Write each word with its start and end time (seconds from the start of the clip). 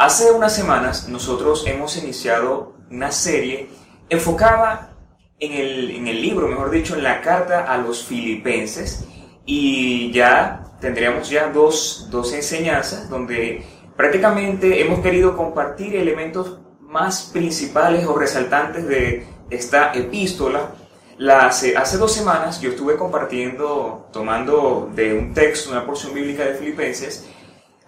Hace 0.00 0.30
unas 0.32 0.56
semanas 0.56 1.10
nosotros 1.10 1.66
hemos 1.66 1.98
iniciado 1.98 2.72
una 2.90 3.12
serie 3.12 3.68
enfocada 4.08 4.96
en 5.38 5.52
el, 5.52 5.90
en 5.90 6.08
el 6.08 6.22
libro, 6.22 6.48
mejor 6.48 6.70
dicho, 6.70 6.94
en 6.96 7.02
la 7.02 7.20
carta 7.20 7.70
a 7.70 7.76
los 7.76 8.02
filipenses 8.04 9.04
y 9.44 10.10
ya 10.10 10.64
tendríamos 10.80 11.28
ya 11.28 11.50
dos, 11.50 12.08
dos 12.10 12.32
enseñanzas 12.32 13.10
donde 13.10 13.62
prácticamente 13.94 14.80
hemos 14.80 15.00
querido 15.00 15.36
compartir 15.36 15.94
elementos 15.94 16.60
más 16.80 17.28
principales 17.30 18.06
o 18.06 18.16
resaltantes 18.16 18.86
de 18.88 19.26
esta 19.50 19.92
epístola. 19.92 20.76
La, 21.18 21.48
hace, 21.48 21.76
hace 21.76 21.98
dos 21.98 22.10
semanas 22.10 22.58
yo 22.62 22.70
estuve 22.70 22.96
compartiendo, 22.96 24.08
tomando 24.14 24.90
de 24.94 25.12
un 25.12 25.34
texto, 25.34 25.70
una 25.70 25.84
porción 25.84 26.14
bíblica 26.14 26.44
de 26.44 26.54
Filipenses, 26.54 27.28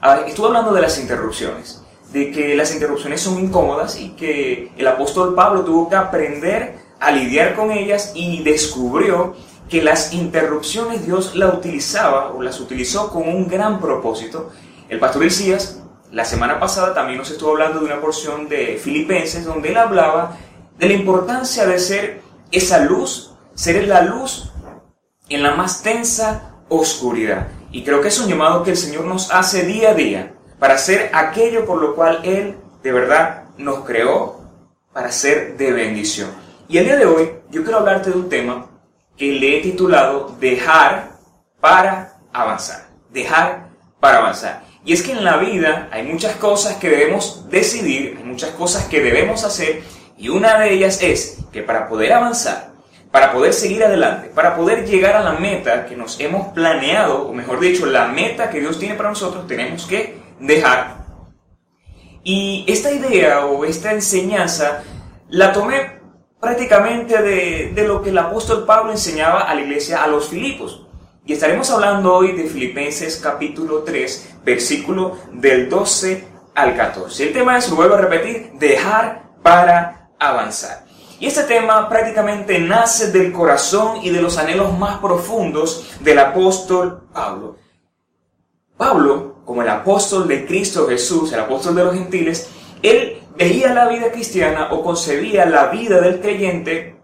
ah, 0.02 0.24
estuve 0.26 0.48
hablando 0.48 0.74
de 0.74 0.82
las 0.82 0.98
interrupciones 0.98 1.82
de 2.12 2.30
que 2.30 2.54
las 2.54 2.72
interrupciones 2.74 3.20
son 3.20 3.42
incómodas 3.42 3.98
y 3.98 4.11
que 4.11 4.70
el 4.76 4.86
apóstol 4.86 5.34
Pablo 5.34 5.64
tuvo 5.64 5.89
que 5.89 5.96
aprender 5.96 6.76
a 7.00 7.11
lidiar 7.11 7.54
con 7.54 7.70
ellas 7.70 8.12
y 8.14 8.43
descubrió 8.43 9.34
que 9.68 9.82
las 9.82 10.12
interrupciones 10.12 11.06
Dios 11.06 11.34
las 11.34 11.54
utilizaba 11.54 12.32
o 12.32 12.43
las 12.43 12.61
utilizó 12.61 13.11
con 13.11 13.26
un 13.26 13.48
gran 13.48 13.80
propósito. 13.80 14.50
El 14.89 14.98
pastor 14.98 15.22
Elías 15.22 15.82
la 16.12 16.26
semana 16.26 16.61
pasada 16.61 16.93
también 16.93 17.18
nos 17.18 17.30
estuvo 17.30 17.53
hablando 17.53 17.80
de 17.80 17.86
una 17.86 18.00
porción 18.00 18.46
de 18.46 18.79
Filipenses 18.82 19.46
donde 19.46 19.70
él 19.70 19.79
hablaba 19.79 20.36
de 20.79 20.89
la 20.89 20.92
importancia 20.92 21.67
de 21.67 21.79
ser 21.79 22.20
esa 22.50 22.81
luz, 22.81 23.34
ser 23.54 23.89
la 23.89 24.03
luz 24.03 24.53
en 25.31 25.42
la 25.42 25.54
más 25.54 25.82
tensa 25.82 26.56
oscuridad. 26.68 27.48
Y 27.70 27.82
creo 27.82 28.03
que 28.03 28.08
es 28.08 28.20
un 28.20 28.29
llamado 28.29 28.62
que 28.62 28.72
el 28.72 28.76
Señor 28.76 29.06
nos 29.06 29.32
hace 29.32 29.64
día 29.64 29.92
a 29.92 29.94
día 29.94 30.34
para 30.62 30.75
hacer 30.75 31.11
aquello 31.12 31.66
por 31.66 31.82
lo 31.82 31.96
cual 31.96 32.20
Él 32.22 32.55
de 32.84 32.92
verdad 32.92 33.47
nos 33.58 33.80
creó 33.84 34.42
para 34.92 35.11
ser 35.11 35.56
de 35.56 35.73
bendición. 35.73 36.31
Y 36.69 36.78
el 36.78 36.84
día 36.84 36.95
de 36.95 37.05
hoy 37.05 37.33
yo 37.50 37.64
quiero 37.64 37.78
hablarte 37.78 38.11
de 38.11 38.17
un 38.17 38.28
tema 38.28 38.70
que 39.17 39.33
le 39.33 39.59
he 39.59 39.62
titulado 39.62 40.37
Dejar 40.39 41.17
para 41.59 42.20
avanzar. 42.33 42.87
Dejar 43.11 43.70
para 43.98 44.19
avanzar. 44.19 44.62
Y 44.84 44.92
es 44.92 45.03
que 45.03 45.11
en 45.11 45.25
la 45.25 45.39
vida 45.39 45.89
hay 45.91 46.05
muchas 46.05 46.37
cosas 46.37 46.77
que 46.77 46.89
debemos 46.89 47.50
decidir, 47.50 48.15
hay 48.19 48.22
muchas 48.22 48.50
cosas 48.50 48.84
que 48.84 49.00
debemos 49.00 49.42
hacer 49.42 49.83
y 50.17 50.28
una 50.28 50.61
de 50.61 50.75
ellas 50.75 51.03
es 51.03 51.39
que 51.53 51.62
para 51.62 51.89
poder 51.89 52.12
avanzar, 52.12 52.70
para 53.11 53.33
poder 53.33 53.53
seguir 53.53 53.83
adelante, 53.83 54.31
para 54.33 54.55
poder 54.55 54.87
llegar 54.87 55.17
a 55.17 55.25
la 55.25 55.33
meta 55.33 55.87
que 55.87 55.97
nos 55.97 56.20
hemos 56.20 56.53
planeado, 56.53 57.27
o 57.27 57.33
mejor 57.33 57.59
dicho, 57.59 57.84
la 57.84 58.06
meta 58.06 58.48
que 58.48 58.61
Dios 58.61 58.78
tiene 58.78 58.94
para 58.94 59.09
nosotros, 59.09 59.48
tenemos 59.48 59.87
que 59.87 60.22
dejar. 60.43 61.03
Y 62.23 62.65
esta 62.69 62.93
idea 62.93 63.47
o 63.47 63.65
esta 63.65 63.93
enseñanza 63.93 64.83
la 65.29 65.53
tomé 65.53 66.01
prácticamente 66.41 67.23
de, 67.23 67.73
de, 67.75 67.89
lo 67.89 68.03
que 68.03 68.11
el 68.11 68.19
apóstol 68.19 68.65
Pablo 68.67 68.91
enseñaba 68.91 69.43
a 69.43 69.55
la 69.55 69.62
iglesia 69.62 70.03
a 70.03 70.09
los 70.09 70.29
Filipos. 70.29 70.87
Y 71.25 71.33
estaremos 71.33 71.71
hablando 71.71 72.15
hoy 72.15 72.33
de 72.33 72.45
Filipenses 72.45 73.21
capítulo 73.23 73.84
3, 73.84 74.39
versículo 74.45 75.19
del 75.33 75.69
12 75.69 76.25
al 76.55 76.77
14. 76.77 77.29
El 77.29 77.33
tema 77.33 77.59
es, 77.59 77.71
lo 77.71 77.77
vuelvo 77.77 77.95
a 77.95 77.99
repetir, 77.99 78.53
dejar 78.55 79.31
para 79.43 80.11
avanzar. 80.19 80.84
Y 81.21 81.27
este 81.27 81.45
tema 81.45 81.89
prácticamente 81.89 82.59
nace 82.59 83.12
del 83.12 83.33
corazón 83.33 83.99
y 84.03 84.11
de 84.11 84.21
los 84.21 84.39
anhelos 84.39 84.77
más 84.77 84.99
profundos 84.99 85.97
del 86.01 86.19
apóstol 86.19 87.09
Pablo. 87.12 87.56
Pablo 88.77 89.31
como 89.45 89.62
el 89.62 89.69
apóstol 89.69 90.29
de 90.29 90.47
Cristo 90.47 90.87
Jesús, 90.89 91.33
el 91.33 91.41
apóstol 91.41 91.75
de 91.75 91.85
los 91.85 91.95
gentiles, 91.95 92.48
él 92.83 93.23
veía 93.37 93.73
la 93.73 93.89
vida 93.89 94.11
cristiana 94.11 94.69
o 94.73 94.83
concebía 94.83 95.47
la 95.47 95.67
vida 95.67 96.01
del 96.01 96.21
creyente 96.21 96.97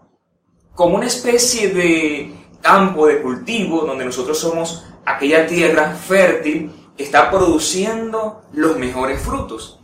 como 0.75 0.95
una 0.95 1.07
especie 1.07 1.69
de 1.73 2.33
campo 2.61 3.07
de 3.07 3.21
cultivo 3.21 3.81
donde 3.81 4.05
nosotros 4.05 4.39
somos 4.39 4.85
aquella 5.05 5.47
tierra 5.47 5.93
fértil 5.93 6.71
que 6.95 7.03
está 7.03 7.29
produciendo 7.31 8.41
los 8.53 8.77
mejores 8.77 9.21
frutos. 9.21 9.79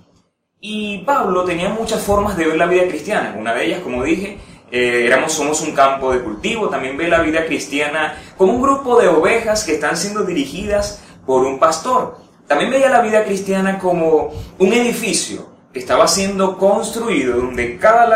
Y 0.60 1.00
Pablo 1.00 1.44
tenía 1.44 1.70
muchas 1.70 2.02
formas 2.02 2.36
de 2.38 2.48
ver 2.48 2.58
la 2.58 2.66
vida 2.66 2.88
cristiana. 2.88 3.36
Una 3.38 3.54
de 3.54 3.66
ellas, 3.66 3.82
como 3.82 4.04
dije, 4.04 4.40
eh, 4.72 5.04
éramos, 5.06 5.34
somos 5.34 5.62
un 5.62 5.74
campo 5.74 6.12
de 6.12 6.22
cultivo. 6.22 6.70
También 6.70 6.98
ve 6.98 7.08
la 7.08 7.22
vida 7.22 7.46
cristiana 7.46 8.18
como 8.38 8.54
un 8.54 8.62
grupo 8.62 9.00
de 9.00 9.08
ovejas 9.08 9.64
que 9.64 9.76
están 9.76 9.96
siendo 9.96 10.24
dirigidas 10.24 11.04
por 11.26 11.46
un 11.46 11.60
pastor. 11.60 12.18
También 12.48 12.70
veía 12.70 12.90
la 12.90 13.02
vida 13.02 13.24
cristiana 13.24 13.80
como 13.80 14.32
un 14.60 14.74
edificio 14.74 15.56
que 15.74 15.80
estaba 15.80 16.08
siendo 16.08 16.58
construido, 16.58 17.38
donde 17.38 17.78
cada, 17.78 18.08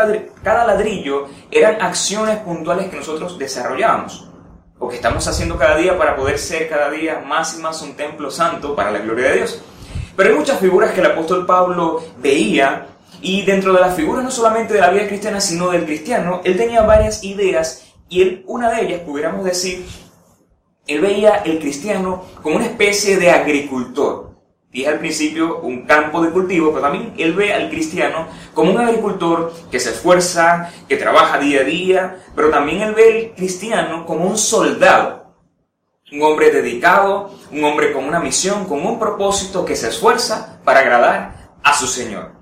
ladrillo 0.64 1.26
eran 1.50 1.82
acciones 1.82 2.38
puntuales 2.38 2.88
que 2.88 2.96
nosotros 2.96 3.38
desarrollábamos 3.38 4.28
o 4.78 4.88
que 4.88 4.96
estamos 4.96 5.26
haciendo 5.28 5.58
cada 5.58 5.76
día 5.76 5.98
para 5.98 6.16
poder 6.16 6.38
ser 6.38 6.68
cada 6.68 6.90
día 6.90 7.22
más 7.26 7.58
y 7.58 7.60
más 7.60 7.82
un 7.82 7.94
templo 7.94 8.30
santo 8.30 8.74
para 8.74 8.90
la 8.90 9.00
gloria 9.00 9.28
de 9.28 9.36
Dios. 9.38 9.62
Pero 10.16 10.30
hay 10.30 10.36
muchas 10.36 10.58
figuras 10.58 10.92
que 10.92 11.00
el 11.00 11.06
apóstol 11.06 11.44
Pablo 11.44 12.02
veía 12.18 12.86
y 13.20 13.42
dentro 13.42 13.74
de 13.74 13.80
las 13.80 13.94
figuras 13.94 14.24
no 14.24 14.30
solamente 14.30 14.72
de 14.72 14.80
la 14.80 14.90
vida 14.90 15.06
cristiana, 15.06 15.40
sino 15.40 15.70
del 15.70 15.84
cristiano, 15.84 16.40
él 16.44 16.56
tenía 16.56 16.82
varias 16.82 17.22
ideas 17.24 17.92
y 18.08 18.22
él, 18.22 18.44
una 18.46 18.70
de 18.70 18.86
ellas, 18.86 19.00
pudiéramos 19.00 19.44
decir, 19.44 19.84
él 20.86 21.00
veía 21.00 21.36
el 21.44 21.58
cristiano 21.58 22.24
como 22.42 22.56
una 22.56 22.66
especie 22.66 23.16
de 23.16 23.30
agricultor. 23.30 24.30
Dije 24.72 24.88
al 24.88 25.00
principio 25.00 25.58
un 25.60 25.84
campo 25.84 26.22
de 26.22 26.30
cultivo, 26.30 26.70
pero 26.70 26.82
también 26.82 27.12
él 27.18 27.34
ve 27.34 27.52
al 27.52 27.68
cristiano 27.70 28.28
como 28.54 28.70
un 28.70 28.78
agricultor 28.78 29.52
que 29.70 29.80
se 29.80 29.90
esfuerza, 29.90 30.70
que 30.88 30.96
trabaja 30.96 31.38
día 31.38 31.62
a 31.62 31.64
día, 31.64 32.24
pero 32.36 32.50
también 32.50 32.82
él 32.82 32.94
ve 32.94 33.30
al 33.30 33.34
cristiano 33.36 34.06
como 34.06 34.26
un 34.26 34.38
soldado, 34.38 35.34
un 36.12 36.22
hombre 36.22 36.52
dedicado, 36.52 37.32
un 37.50 37.64
hombre 37.64 37.92
con 37.92 38.04
una 38.04 38.20
misión, 38.20 38.64
con 38.66 38.86
un 38.86 38.98
propósito 38.98 39.64
que 39.64 39.74
se 39.74 39.88
esfuerza 39.88 40.60
para 40.64 40.80
agradar 40.80 41.50
a 41.64 41.74
su 41.74 41.88
Señor. 41.88 42.32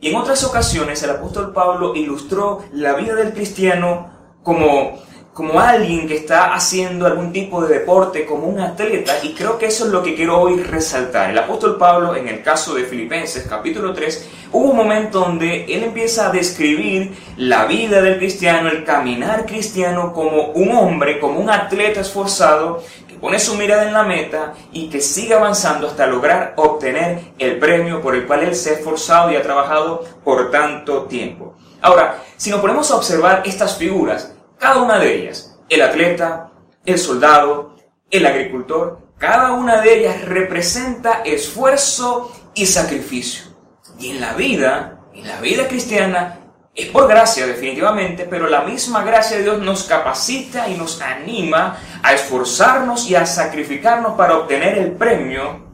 Y 0.00 0.08
en 0.08 0.16
otras 0.16 0.44
ocasiones 0.44 1.02
el 1.02 1.10
apóstol 1.10 1.52
Pablo 1.52 1.94
ilustró 1.94 2.64
la 2.72 2.94
vida 2.94 3.14
del 3.14 3.34
cristiano 3.34 4.10
como 4.42 4.98
como 5.38 5.60
alguien 5.60 6.08
que 6.08 6.16
está 6.16 6.52
haciendo 6.52 7.06
algún 7.06 7.32
tipo 7.32 7.64
de 7.64 7.78
deporte, 7.78 8.26
como 8.26 8.48
un 8.48 8.58
atleta, 8.58 9.20
y 9.22 9.34
creo 9.34 9.56
que 9.56 9.66
eso 9.66 9.86
es 9.86 9.92
lo 9.92 10.02
que 10.02 10.16
quiero 10.16 10.40
hoy 10.40 10.60
resaltar. 10.60 11.30
El 11.30 11.38
apóstol 11.38 11.78
Pablo, 11.78 12.16
en 12.16 12.26
el 12.26 12.42
caso 12.42 12.74
de 12.74 12.82
Filipenses 12.82 13.46
capítulo 13.48 13.92
3, 13.94 14.30
hubo 14.50 14.70
un 14.70 14.76
momento 14.76 15.20
donde 15.20 15.66
él 15.66 15.84
empieza 15.84 16.26
a 16.26 16.32
describir 16.32 17.16
la 17.36 17.66
vida 17.66 18.02
del 18.02 18.18
cristiano, 18.18 18.68
el 18.68 18.82
caminar 18.82 19.46
cristiano 19.46 20.12
como 20.12 20.46
un 20.54 20.72
hombre, 20.72 21.20
como 21.20 21.38
un 21.38 21.50
atleta 21.50 22.00
esforzado, 22.00 22.82
que 23.06 23.14
pone 23.14 23.38
su 23.38 23.54
mirada 23.54 23.86
en 23.86 23.92
la 23.92 24.02
meta 24.02 24.54
y 24.72 24.90
que 24.90 25.00
sigue 25.00 25.34
avanzando 25.34 25.86
hasta 25.86 26.08
lograr 26.08 26.54
obtener 26.56 27.20
el 27.38 27.60
premio 27.60 28.02
por 28.02 28.16
el 28.16 28.26
cual 28.26 28.42
él 28.42 28.56
se 28.56 28.70
ha 28.70 28.72
esforzado 28.72 29.30
y 29.30 29.36
ha 29.36 29.42
trabajado 29.42 30.04
por 30.24 30.50
tanto 30.50 31.04
tiempo. 31.04 31.54
Ahora, 31.80 32.24
si 32.36 32.50
nos 32.50 32.58
ponemos 32.58 32.90
a 32.90 32.96
observar 32.96 33.44
estas 33.46 33.76
figuras, 33.76 34.32
cada 34.58 34.82
una 34.82 34.98
de 34.98 35.14
ellas, 35.14 35.58
el 35.68 35.82
atleta, 35.82 36.50
el 36.84 36.98
soldado, 36.98 37.76
el 38.10 38.26
agricultor, 38.26 39.00
cada 39.18 39.52
una 39.52 39.80
de 39.80 40.00
ellas 40.00 40.24
representa 40.24 41.22
esfuerzo 41.24 42.32
y 42.54 42.66
sacrificio. 42.66 43.56
Y 43.98 44.10
en 44.10 44.20
la 44.20 44.34
vida, 44.34 45.00
en 45.14 45.26
la 45.26 45.40
vida 45.40 45.68
cristiana, 45.68 46.40
es 46.74 46.88
por 46.88 47.08
gracia 47.08 47.46
definitivamente, 47.46 48.26
pero 48.30 48.48
la 48.48 48.62
misma 48.62 49.02
gracia 49.02 49.36
de 49.36 49.42
Dios 49.42 49.58
nos 49.58 49.84
capacita 49.84 50.68
y 50.68 50.76
nos 50.76 51.00
anima 51.00 51.76
a 52.02 52.12
esforzarnos 52.12 53.10
y 53.10 53.16
a 53.16 53.26
sacrificarnos 53.26 54.16
para 54.16 54.38
obtener 54.38 54.78
el 54.78 54.92
premio 54.92 55.68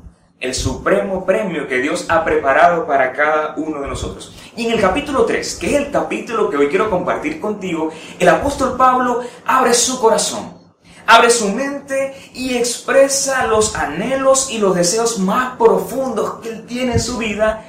el 0.44 0.55
supremo 0.55 1.25
premio 1.25 1.67
que 1.67 1.78
Dios 1.78 2.05
ha 2.11 2.23
preparado 2.23 2.87
para 2.87 3.12
cada 3.12 3.55
uno 3.56 3.81
de 3.81 3.89
nosotros. 3.89 4.35
Y 4.56 4.67
en 4.67 4.73
el 4.73 4.81
capítulo 4.81 5.25
3, 5.25 5.56
que 5.56 5.67
es 5.67 5.75
el 5.75 5.91
capítulo 5.91 6.49
que 6.49 6.56
hoy 6.56 6.69
quiero 6.69 6.89
compartir 6.89 7.41
contigo, 7.41 7.91
el 8.19 8.29
apóstol 8.29 8.77
Pablo 8.77 9.23
abre 9.45 9.75
su 9.75 10.01
corazón, 10.01 10.59
abre 11.06 11.31
su 11.31 11.49
mente 11.49 12.15
y 12.35 12.55
expresa 12.55 13.49
los 13.49 13.75
anhelos 13.75 14.51
y 14.53 14.59
los 14.59 14.77
deseos 14.77 15.19
más 15.19 15.56
profundos 15.56 16.35
que 16.41 16.51
él 16.51 16.67
tiene 16.67 16.93
en 16.93 17.01
su 17.01 17.19
vida 17.19 17.67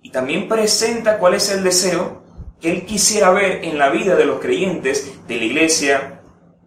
y 0.00 0.10
también 0.10 0.48
presenta 0.48 1.18
cuál 1.18 1.34
es 1.34 1.50
el 1.50 1.62
deseo 1.62 2.22
que 2.60 2.70
él 2.70 2.86
quisiera 2.86 3.30
ver 3.30 3.64
en 3.64 3.76
la 3.76 3.90
vida 3.90 4.16
de 4.16 4.24
los 4.24 4.40
creyentes 4.40 5.26
de 5.28 5.36
la 5.36 5.44
iglesia 5.44 6.22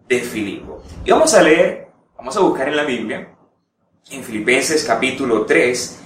de 0.08 0.20
Filipo. 0.20 0.82
Y 1.04 1.10
vamos 1.10 1.34
a 1.34 1.42
leer, 1.42 1.88
vamos 2.16 2.36
a 2.36 2.40
buscar 2.40 2.68
en 2.68 2.76
la 2.76 2.84
Biblia, 2.84 3.36
en 4.10 4.22
Filipenses 4.22 4.84
capítulo 4.84 5.44
3, 5.44 6.00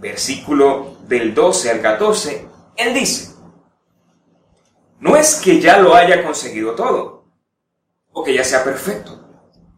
versículo 0.00 0.98
del 1.08 1.34
12 1.34 1.70
al 1.70 1.80
14, 1.80 2.55
él 2.76 2.94
dice, 2.94 3.34
no 5.00 5.16
es 5.16 5.36
que 5.36 5.60
ya 5.60 5.78
lo 5.78 5.94
haya 5.94 6.24
conseguido 6.24 6.74
todo, 6.74 7.24
o 8.12 8.24
que 8.24 8.34
ya 8.34 8.44
sea 8.44 8.64
perfecto. 8.64 9.28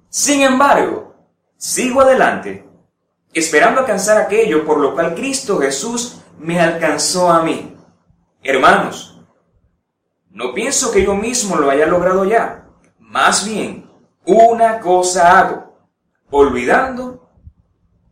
Sin 0.08 0.42
embargo, 0.42 1.14
sigo 1.56 2.00
adelante, 2.00 2.68
esperando 3.32 3.80
alcanzar 3.80 4.18
aquello 4.18 4.64
por 4.64 4.78
lo 4.78 4.94
cual 4.94 5.14
Cristo 5.14 5.58
Jesús 5.58 6.20
me 6.38 6.60
alcanzó 6.60 7.30
a 7.30 7.42
mí. 7.42 7.76
Hermanos, 8.42 9.20
no 10.30 10.54
pienso 10.54 10.92
que 10.92 11.04
yo 11.04 11.14
mismo 11.14 11.56
lo 11.56 11.70
haya 11.70 11.86
logrado 11.86 12.24
ya. 12.24 12.68
Más 12.98 13.44
bien, 13.44 13.90
una 14.24 14.80
cosa 14.80 15.38
hago, 15.38 15.78
olvidando 16.30 17.28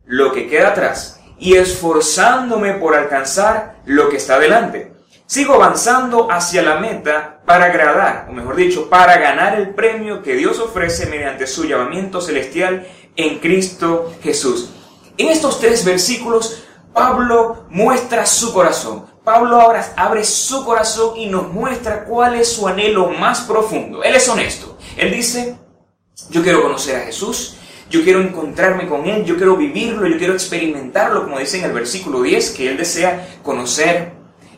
lo 0.05 0.31
que 0.33 0.47
queda 0.47 0.69
atrás 0.69 1.16
y 1.39 1.55
esforzándome 1.55 2.73
por 2.75 2.95
alcanzar 2.95 3.77
lo 3.85 4.09
que 4.09 4.17
está 4.17 4.39
delante. 4.39 4.93
Sigo 5.25 5.55
avanzando 5.55 6.31
hacia 6.31 6.61
la 6.61 6.79
meta 6.79 7.41
para 7.45 7.65
agradar, 7.65 8.27
o 8.29 8.33
mejor 8.33 8.55
dicho, 8.55 8.89
para 8.89 9.17
ganar 9.17 9.59
el 9.59 9.75
premio 9.75 10.23
que 10.23 10.35
Dios 10.35 10.59
ofrece 10.59 11.05
mediante 11.07 11.47
su 11.47 11.65
llamamiento 11.65 12.21
celestial 12.21 12.87
en 13.15 13.39
Cristo 13.39 14.13
Jesús. 14.23 14.69
En 15.17 15.27
estos 15.27 15.59
tres 15.59 15.83
versículos, 15.83 16.63
Pablo 16.93 17.65
muestra 17.69 18.25
su 18.25 18.53
corazón. 18.53 19.05
Pablo 19.23 19.59
ahora 19.59 19.93
abre 19.97 20.23
su 20.23 20.63
corazón 20.63 21.17
y 21.17 21.25
nos 21.25 21.49
muestra 21.49 22.05
cuál 22.05 22.35
es 22.35 22.47
su 22.53 22.65
anhelo 22.65 23.09
más 23.09 23.41
profundo. 23.41 24.01
Él 24.03 24.15
es 24.15 24.29
honesto. 24.29 24.77
Él 24.95 25.11
dice, 25.11 25.57
yo 26.29 26.41
quiero 26.41 26.63
conocer 26.63 27.01
a 27.01 27.05
Jesús, 27.05 27.56
yo 27.89 28.03
quiero 28.03 28.21
encontrarme 28.21 28.87
con 28.87 29.05
Él, 29.05 29.23
yo 29.23 29.37
quiero 29.37 29.55
vivirlo, 29.55 30.07
yo 30.07 30.17
quiero 30.17 30.33
experimentarlo, 30.33 31.23
como 31.23 31.39
dice 31.39 31.59
en 31.59 31.65
el 31.65 31.73
versículo 31.73 32.21
10, 32.21 32.51
que 32.51 32.69
Él 32.69 32.77
desea 32.77 33.39
conocer, 33.43 34.11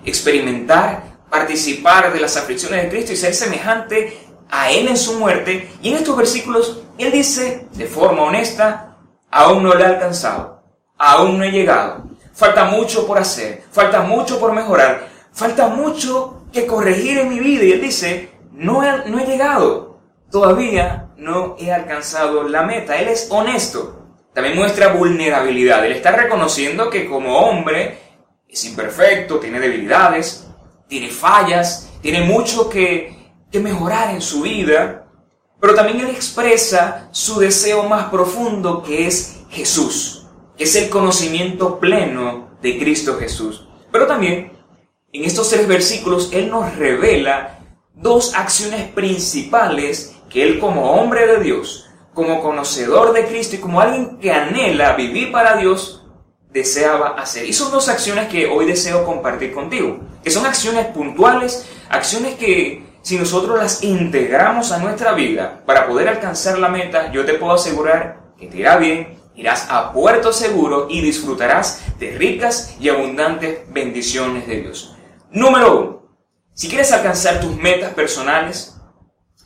experimentar, 0.03 1.03
participar 1.29 2.11
de 2.11 2.19
las 2.19 2.37
aflicciones 2.37 2.83
de 2.83 2.89
Cristo 2.89 3.13
y 3.13 3.17
ser 3.17 3.35
semejante 3.35 4.17
a 4.49 4.71
Él 4.71 4.87
en 4.87 4.97
su 4.97 5.19
muerte. 5.19 5.69
Y 5.81 5.89
en 5.89 5.97
estos 5.97 6.17
versículos 6.17 6.81
Él 6.97 7.11
dice 7.11 7.67
de 7.73 7.85
forma 7.85 8.23
honesta, 8.23 8.97
aún 9.29 9.63
no 9.63 9.75
le 9.75 9.83
he 9.83 9.87
alcanzado, 9.87 10.63
aún 10.97 11.37
no 11.37 11.43
he 11.43 11.51
llegado, 11.51 12.05
falta 12.33 12.65
mucho 12.65 13.05
por 13.05 13.19
hacer, 13.19 13.63
falta 13.71 14.01
mucho 14.01 14.39
por 14.39 14.53
mejorar, 14.53 15.07
falta 15.31 15.67
mucho 15.67 16.45
que 16.51 16.65
corregir 16.65 17.19
en 17.19 17.29
mi 17.29 17.39
vida. 17.39 17.63
Y 17.63 17.73
Él 17.73 17.81
dice, 17.81 18.31
no 18.53 18.83
he, 18.83 19.07
no 19.07 19.19
he 19.19 19.25
llegado, 19.25 19.99
todavía 20.31 21.08
no 21.19 21.55
he 21.59 21.71
alcanzado 21.71 22.43
la 22.43 22.63
meta. 22.63 22.97
Él 22.97 23.09
es 23.09 23.27
honesto. 23.29 24.07
También 24.33 24.55
muestra 24.55 24.93
vulnerabilidad. 24.93 25.85
Él 25.85 25.91
está 25.91 26.11
reconociendo 26.11 26.89
que 26.89 27.07
como 27.07 27.37
hombre 27.37 27.97
es 28.47 28.65
imperfecto, 28.65 29.39
tiene 29.39 29.59
debilidades, 29.59 30.47
tiene 30.87 31.09
fallas, 31.09 31.89
tiene 32.01 32.21
mucho 32.21 32.69
que, 32.69 33.31
que 33.51 33.59
mejorar 33.59 34.11
en 34.11 34.21
su 34.21 34.41
vida, 34.41 35.05
pero 35.59 35.75
también 35.75 35.99
él 35.99 36.09
expresa 36.09 37.09
su 37.11 37.39
deseo 37.39 37.83
más 37.83 38.09
profundo 38.09 38.81
que 38.81 39.07
es 39.07 39.41
Jesús, 39.49 40.25
que 40.57 40.63
es 40.63 40.75
el 40.75 40.89
conocimiento 40.89 41.79
pleno 41.79 42.57
de 42.61 42.79
Cristo 42.79 43.17
Jesús. 43.19 43.67
Pero 43.91 44.07
también 44.07 44.53
en 45.11 45.23
estos 45.23 45.49
tres 45.49 45.67
versículos 45.67 46.29
él 46.31 46.49
nos 46.49 46.75
revela 46.75 47.59
dos 47.93 48.33
acciones 48.35 48.89
principales 48.91 50.15
que 50.29 50.43
él 50.43 50.59
como 50.59 50.93
hombre 50.93 51.27
de 51.27 51.39
Dios, 51.39 51.89
como 52.13 52.41
conocedor 52.41 53.13
de 53.13 53.25
Cristo 53.25 53.55
y 53.55 53.59
como 53.59 53.81
alguien 53.81 54.17
que 54.19 54.31
anhela 54.31 54.93
vivir 54.93 55.31
para 55.31 55.57
Dios, 55.57 56.05
deseaba 56.51 57.09
hacer. 57.09 57.45
Y 57.45 57.53
son 57.53 57.71
dos 57.71 57.89
acciones 57.89 58.27
que 58.27 58.47
hoy 58.47 58.65
deseo 58.65 59.05
compartir 59.05 59.53
contigo, 59.53 59.99
que 60.23 60.31
son 60.31 60.45
acciones 60.45 60.87
puntuales, 60.87 61.69
acciones 61.89 62.35
que 62.35 62.83
si 63.01 63.17
nosotros 63.17 63.57
las 63.57 63.83
integramos 63.83 64.71
a 64.71 64.79
nuestra 64.79 65.13
vida 65.13 65.63
para 65.65 65.87
poder 65.87 66.09
alcanzar 66.09 66.59
la 66.59 66.69
meta, 66.69 67.11
yo 67.11 67.25
te 67.25 67.35
puedo 67.35 67.53
asegurar 67.53 68.33
que 68.37 68.47
te 68.47 68.57
irá 68.57 68.77
bien, 68.77 69.19
irás 69.35 69.67
a 69.69 69.93
puerto 69.93 70.33
seguro 70.33 70.87
y 70.89 71.01
disfrutarás 71.01 71.81
de 71.97 72.11
ricas 72.11 72.75
y 72.79 72.89
abundantes 72.89 73.61
bendiciones 73.69 74.47
de 74.47 74.61
Dios. 74.61 74.95
Número 75.31 75.79
uno, 75.79 75.99
si 76.53 76.67
quieres 76.67 76.91
alcanzar 76.91 77.39
tus 77.39 77.55
metas 77.55 77.93
personales, 77.93 78.78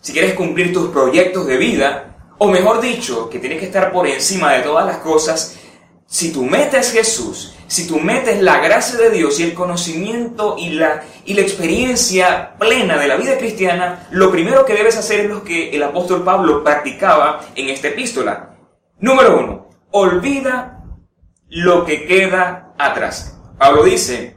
si 0.04 0.12
quieres 0.12 0.34
cumplir 0.34 0.74
tus 0.74 0.90
proyectos 0.90 1.48
de 1.48 1.56
vida, 1.56 2.34
o 2.38 2.50
mejor 2.50 2.82
dicho, 2.82 3.30
que 3.30 3.40
tienes 3.40 3.60
que 3.60 3.68
estar 3.68 3.90
por 3.94 4.06
encima 4.06 4.52
de 4.52 4.62
todas 4.62 4.86
las 4.86 4.98
cosas, 4.98 5.58
si 6.06 6.34
tu 6.34 6.44
meta 6.44 6.78
es 6.78 6.92
Jesús, 6.92 7.56
si 7.68 7.88
tu 7.88 8.00
meta 8.00 8.30
es 8.30 8.42
la 8.42 8.60
gracia 8.60 9.00
de 9.00 9.12
Dios 9.12 9.40
y 9.40 9.44
el 9.44 9.54
conocimiento 9.54 10.58
y 10.60 10.72
la, 10.72 11.04
y 11.24 11.36
la 11.36 11.42
experiencia 11.42 12.54
plena 12.60 12.98
de 12.98 13.08
la 13.08 13.16
vida 13.16 13.38
cristiana, 13.38 14.10
lo 14.12 14.30
primero 14.30 14.66
que 14.66 14.74
debes 14.74 14.98
hacer 14.98 15.22
es 15.22 15.30
lo 15.30 15.42
que 15.42 15.70
el 15.70 15.82
apóstol 15.82 16.22
Pablo 16.22 16.66
practicaba 16.66 17.40
en 17.56 17.70
esta 17.70 17.88
epístola. 17.88 18.58
Número 19.00 19.40
uno, 19.40 19.70
olvida 19.92 20.84
lo 21.48 21.86
que 21.86 22.06
queda 22.06 22.74
atrás. 22.78 23.40
Pablo 23.58 23.86
dice, 23.86 24.36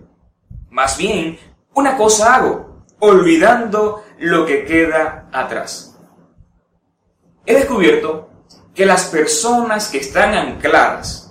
más 0.71 0.97
bien, 0.97 1.37
una 1.75 1.97
cosa 1.97 2.37
hago, 2.37 2.85
olvidando 3.01 4.05
lo 4.19 4.47
que 4.47 4.65
queda 4.65 5.29
atrás. 5.33 5.99
He 7.45 7.55
descubierto 7.55 8.31
que 8.75 8.87
las 8.87 9.05
personas 9.05 9.89
que 9.89 9.99
están 9.99 10.35
ancladas 10.35 11.27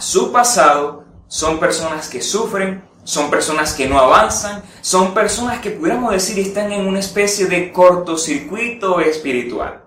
su 0.00 0.32
pasado, 0.32 1.04
son 1.28 1.60
personas 1.60 2.08
que 2.08 2.22
sufren, 2.22 2.82
son 3.04 3.30
personas 3.30 3.74
que 3.74 3.86
no 3.86 3.98
avanzan, 3.98 4.62
son 4.80 5.14
personas 5.14 5.60
que 5.60 5.70
pudiéramos 5.70 6.12
decir 6.12 6.38
están 6.38 6.72
en 6.72 6.86
una 6.86 6.98
especie 6.98 7.46
de 7.46 7.70
cortocircuito 7.72 9.00
espiritual. 9.00 9.84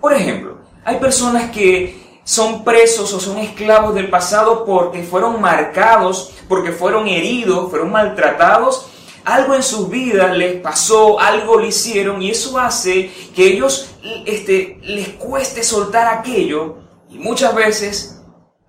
Por 0.00 0.12
ejemplo, 0.12 0.58
hay 0.84 0.96
personas 0.96 1.50
que 1.50 2.20
son 2.24 2.64
presos 2.64 3.12
o 3.12 3.20
son 3.20 3.38
esclavos 3.38 3.94
del 3.94 4.08
pasado 4.08 4.64
porque 4.64 5.02
fueron 5.02 5.40
marcados, 5.40 6.32
porque 6.48 6.72
fueron 6.72 7.06
heridos, 7.06 7.70
fueron 7.70 7.90
maltratados, 7.90 8.90
algo 9.24 9.54
en 9.54 9.62
sus 9.62 9.88
vidas 9.88 10.36
les 10.36 10.60
pasó, 10.60 11.18
algo 11.18 11.58
le 11.58 11.68
hicieron 11.68 12.20
y 12.20 12.30
eso 12.30 12.58
hace 12.58 13.10
que 13.34 13.46
ellos 13.46 13.90
este, 14.26 14.78
les 14.82 15.08
cueste 15.10 15.62
soltar 15.62 16.18
aquello 16.18 16.76
y 17.08 17.18
muchas 17.18 17.54
veces 17.54 18.20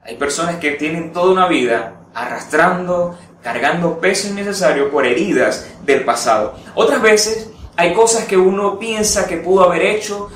hay 0.01 0.15
personas 0.15 0.57
que 0.57 0.71
tienen 0.71 1.11
toda 1.11 1.31
una 1.31 1.47
vida 1.47 2.07
arrastrando, 2.13 3.17
cargando 3.41 3.99
peso 3.99 4.29
innecesario 4.29 4.89
por 4.89 5.05
heridas 5.05 5.67
del 5.83 6.05
pasado. 6.05 6.55
Otras 6.75 7.01
veces 7.01 7.49
hay 7.75 7.93
cosas 7.93 8.25
que 8.25 8.37
uno 8.37 8.79
piensa 8.79 9.27
que 9.27 9.37
pudo 9.37 9.63
haber 9.63 9.81
hecho, 9.81 10.29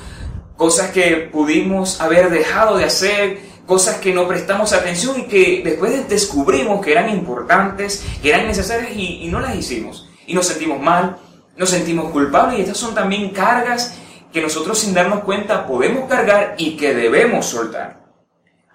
cosas 0.56 0.90
que 0.90 1.30
pudimos 1.32 2.00
haber 2.00 2.28
dejado 2.28 2.76
de 2.76 2.84
hacer, 2.84 3.38
cosas 3.64 3.96
que 3.96 4.12
no 4.12 4.28
prestamos 4.28 4.74
atención 4.74 5.20
y 5.20 5.24
que 5.28 5.62
después 5.64 6.06
descubrimos 6.08 6.84
que 6.84 6.92
eran 6.92 7.08
importantes, 7.08 8.04
que 8.20 8.28
eran 8.28 8.46
necesarias 8.46 8.90
y, 8.94 9.24
y 9.24 9.28
no 9.28 9.40
las 9.40 9.54
hicimos. 9.56 10.09
Y 10.30 10.34
nos 10.34 10.46
sentimos 10.46 10.78
mal, 10.78 11.16
nos 11.56 11.70
sentimos 11.70 12.12
culpables 12.12 12.60
y 12.60 12.62
estas 12.62 12.78
son 12.78 12.94
también 12.94 13.30
cargas 13.30 13.96
que 14.32 14.40
nosotros 14.40 14.78
sin 14.78 14.94
darnos 14.94 15.24
cuenta 15.24 15.66
podemos 15.66 16.08
cargar 16.08 16.54
y 16.56 16.76
que 16.76 16.94
debemos 16.94 17.46
soltar. 17.46 18.00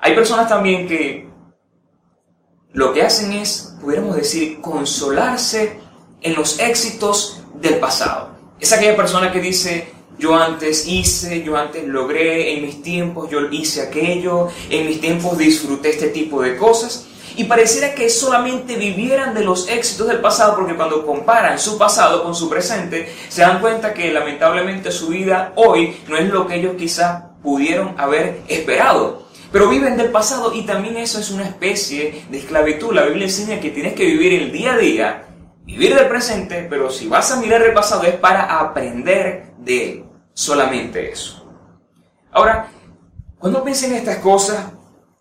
Hay 0.02 0.14
personas 0.14 0.50
también 0.50 0.86
que 0.86 1.30
lo 2.74 2.92
que 2.92 3.04
hacen 3.04 3.32
es, 3.32 3.74
pudiéramos 3.80 4.18
decir, 4.18 4.60
consolarse 4.60 5.80
en 6.20 6.36
los 6.36 6.60
éxitos 6.60 7.42
del 7.62 7.76
pasado. 7.78 8.32
Es 8.60 8.74
aquella 8.74 8.98
persona 8.98 9.32
que 9.32 9.40
dice, 9.40 9.94
yo 10.20 10.36
antes 10.36 10.86
hice, 10.90 11.42
yo 11.42 11.56
antes 11.56 11.86
logré, 11.86 12.58
en 12.58 12.66
mis 12.66 12.82
tiempos 12.84 13.30
yo 13.30 13.50
hice 13.50 13.82
aquello, 13.82 14.50
en 14.70 14.88
mis 14.88 15.00
tiempos 15.00 15.38
disfruté 15.38 15.92
este 15.92 16.10
tipo 16.10 16.42
de 16.42 16.58
cosas. 16.58 17.08
Y 17.36 17.46
pareciera 17.46 17.94
que 17.94 18.10
solamente 18.10 18.76
vivieran 18.76 19.34
de 19.34 19.44
los 19.44 19.68
éxitos 19.68 20.08
del 20.08 20.20
pasado, 20.20 20.56
porque 20.56 20.76
cuando 20.76 21.06
comparan 21.06 21.60
su 21.60 21.78
pasado 21.78 22.24
con 22.24 22.34
su 22.36 22.50
presente, 22.50 23.14
se 23.30 23.42
dan 23.42 23.60
cuenta 23.60 23.94
que 23.94 24.12
lamentablemente 24.12 24.92
su 24.92 25.08
vida 25.10 25.52
hoy 25.56 25.98
no 26.08 26.18
es 26.18 26.30
lo 26.30 26.48
que 26.48 26.56
ellos 26.56 26.76
quizás 26.78 27.24
pudieron 27.42 27.96
haber 28.00 28.42
esperado 28.48 29.26
pero 29.56 29.70
viven 29.70 29.96
del 29.96 30.12
pasado 30.12 30.54
y 30.54 30.64
también 30.64 30.98
eso 30.98 31.18
es 31.18 31.32
una 31.32 31.46
especie 31.46 32.26
de 32.30 32.40
esclavitud. 32.40 32.94
La 32.94 33.06
Biblia 33.06 33.28
enseña 33.28 33.62
que 33.62 33.70
tienes 33.70 33.94
que 33.94 34.04
vivir 34.04 34.34
el 34.34 34.52
día 34.52 34.74
a 34.74 34.78
día, 34.78 35.28
vivir 35.64 35.96
del 35.96 36.10
presente, 36.10 36.68
pero 36.70 36.92
si 36.92 37.08
vas 37.08 37.32
a 37.32 37.38
mirar 37.38 37.62
el 37.62 37.74
pasado 37.74 38.04
es 38.04 38.16
para 38.16 38.60
aprender 38.60 39.54
de 39.60 39.92
él. 39.92 40.06
Solamente 40.34 41.10
eso. 41.10 41.50
Ahora, 42.34 42.68
cuando 43.40 43.64
piensen 43.64 43.92
en 43.92 44.00
estas 44.00 44.18
cosas, 44.18 44.74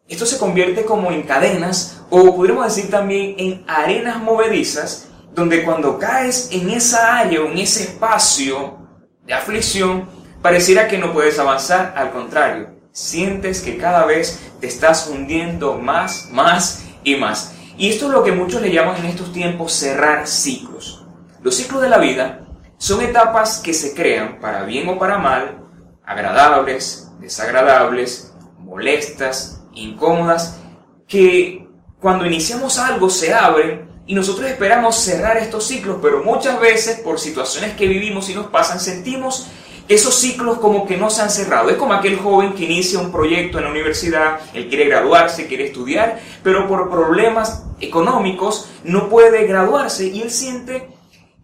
esto 0.09 0.27
se 0.27 0.39
convierte 0.39 0.85
como 0.85 1.11
en 1.11 1.23
cadenas 1.23 2.03
o 2.11 2.37
podríamos 2.37 2.67
decir 2.67 2.91
también 2.91 3.37
en 3.39 3.65
arenas 3.67 4.23
movedizas, 4.23 5.09
donde 5.35 5.65
cuando 5.65 5.99
caes 5.99 6.51
en 6.53 6.71
esa 6.71 7.19
área 7.19 7.41
o 7.41 7.47
en 7.47 7.59
ese 7.59 7.85
espacio 7.85 8.79
de 9.25 9.33
aflicción, 9.33 10.09
pareciera 10.43 10.87
que 10.89 10.99
no 10.99 11.13
puedes 11.13 11.39
avanzar, 11.39 11.95
al 11.97 12.13
contrario, 12.13 12.69
sientes 12.93 13.63
que 13.63 13.79
cada 13.79 14.05
vez 14.05 14.41
te 14.61 14.67
estás 14.67 15.09
hundiendo 15.09 15.79
más, 15.79 16.29
más 16.31 16.85
y 17.03 17.17
más. 17.17 17.55
Y 17.77 17.89
esto 17.89 18.07
es 18.07 18.13
lo 18.13 18.23
que 18.23 18.33
muchos 18.33 18.61
le 18.61 18.71
llaman 18.71 18.97
en 18.99 19.07
estos 19.07 19.33
tiempos 19.33 19.73
cerrar 19.73 20.29
ciclos. 20.29 21.05
Los 21.43 21.57
ciclos 21.57 21.83
de 21.83 21.89
la 21.89 21.99
vida 21.99 22.47
son 22.77 23.01
etapas 23.01 23.59
que 23.59 23.73
se 23.73 23.95
crean 23.95 24.39
para 24.39 24.65
bien 24.65 24.89
o 24.89 24.99
para 24.99 25.19
mal, 25.19 25.65
agradables, 26.05 27.11
desagradables, 27.21 28.33
molestas, 28.59 29.64
incómodas, 29.75 30.61
que 31.07 31.67
cuando 32.01 32.27
iniciamos 32.27 32.79
algo 32.79 33.09
se 33.09 33.33
abren 33.33 33.89
Y 34.07 34.15
nosotros 34.15 34.51
esperamos 34.51 34.97
cerrar 34.97 35.39
estos 35.39 35.67
ciclos, 35.67 35.97
pero 36.03 36.23
muchas 36.23 36.61
veces 36.61 37.01
por 37.01 37.19
situaciones 37.19 37.75
que 37.75 37.87
vivimos 37.87 38.29
y 38.29 38.35
nos 38.35 38.49
pasan, 38.49 38.79
sentimos 38.79 39.47
esos 39.89 40.15
ciclos 40.15 40.59
como 40.59 40.87
que 40.87 40.99
no 40.99 41.09
se 41.09 41.23
han 41.23 41.31
cerrado. 41.31 41.71
Es 41.71 41.77
como 41.77 41.95
aquel 41.95 42.19
joven 42.19 42.53
que 42.53 42.65
inicia 42.65 42.99
un 42.99 43.11
proyecto 43.11 43.59
en 43.59 43.65
la 43.65 43.71
universidad, 43.71 44.41
él 44.53 44.69
quiere 44.69 44.87
graduarse, 44.87 45.47
quiere 45.47 45.67
estudiar, 45.67 46.21
pero 46.43 46.69
por 46.69 46.91
problemas 46.91 47.65
económicos 47.81 48.69
no 48.85 49.09
puede 49.09 49.47
graduarse 49.47 50.07
y 50.09 50.21
él 50.21 50.31
siente 50.31 50.89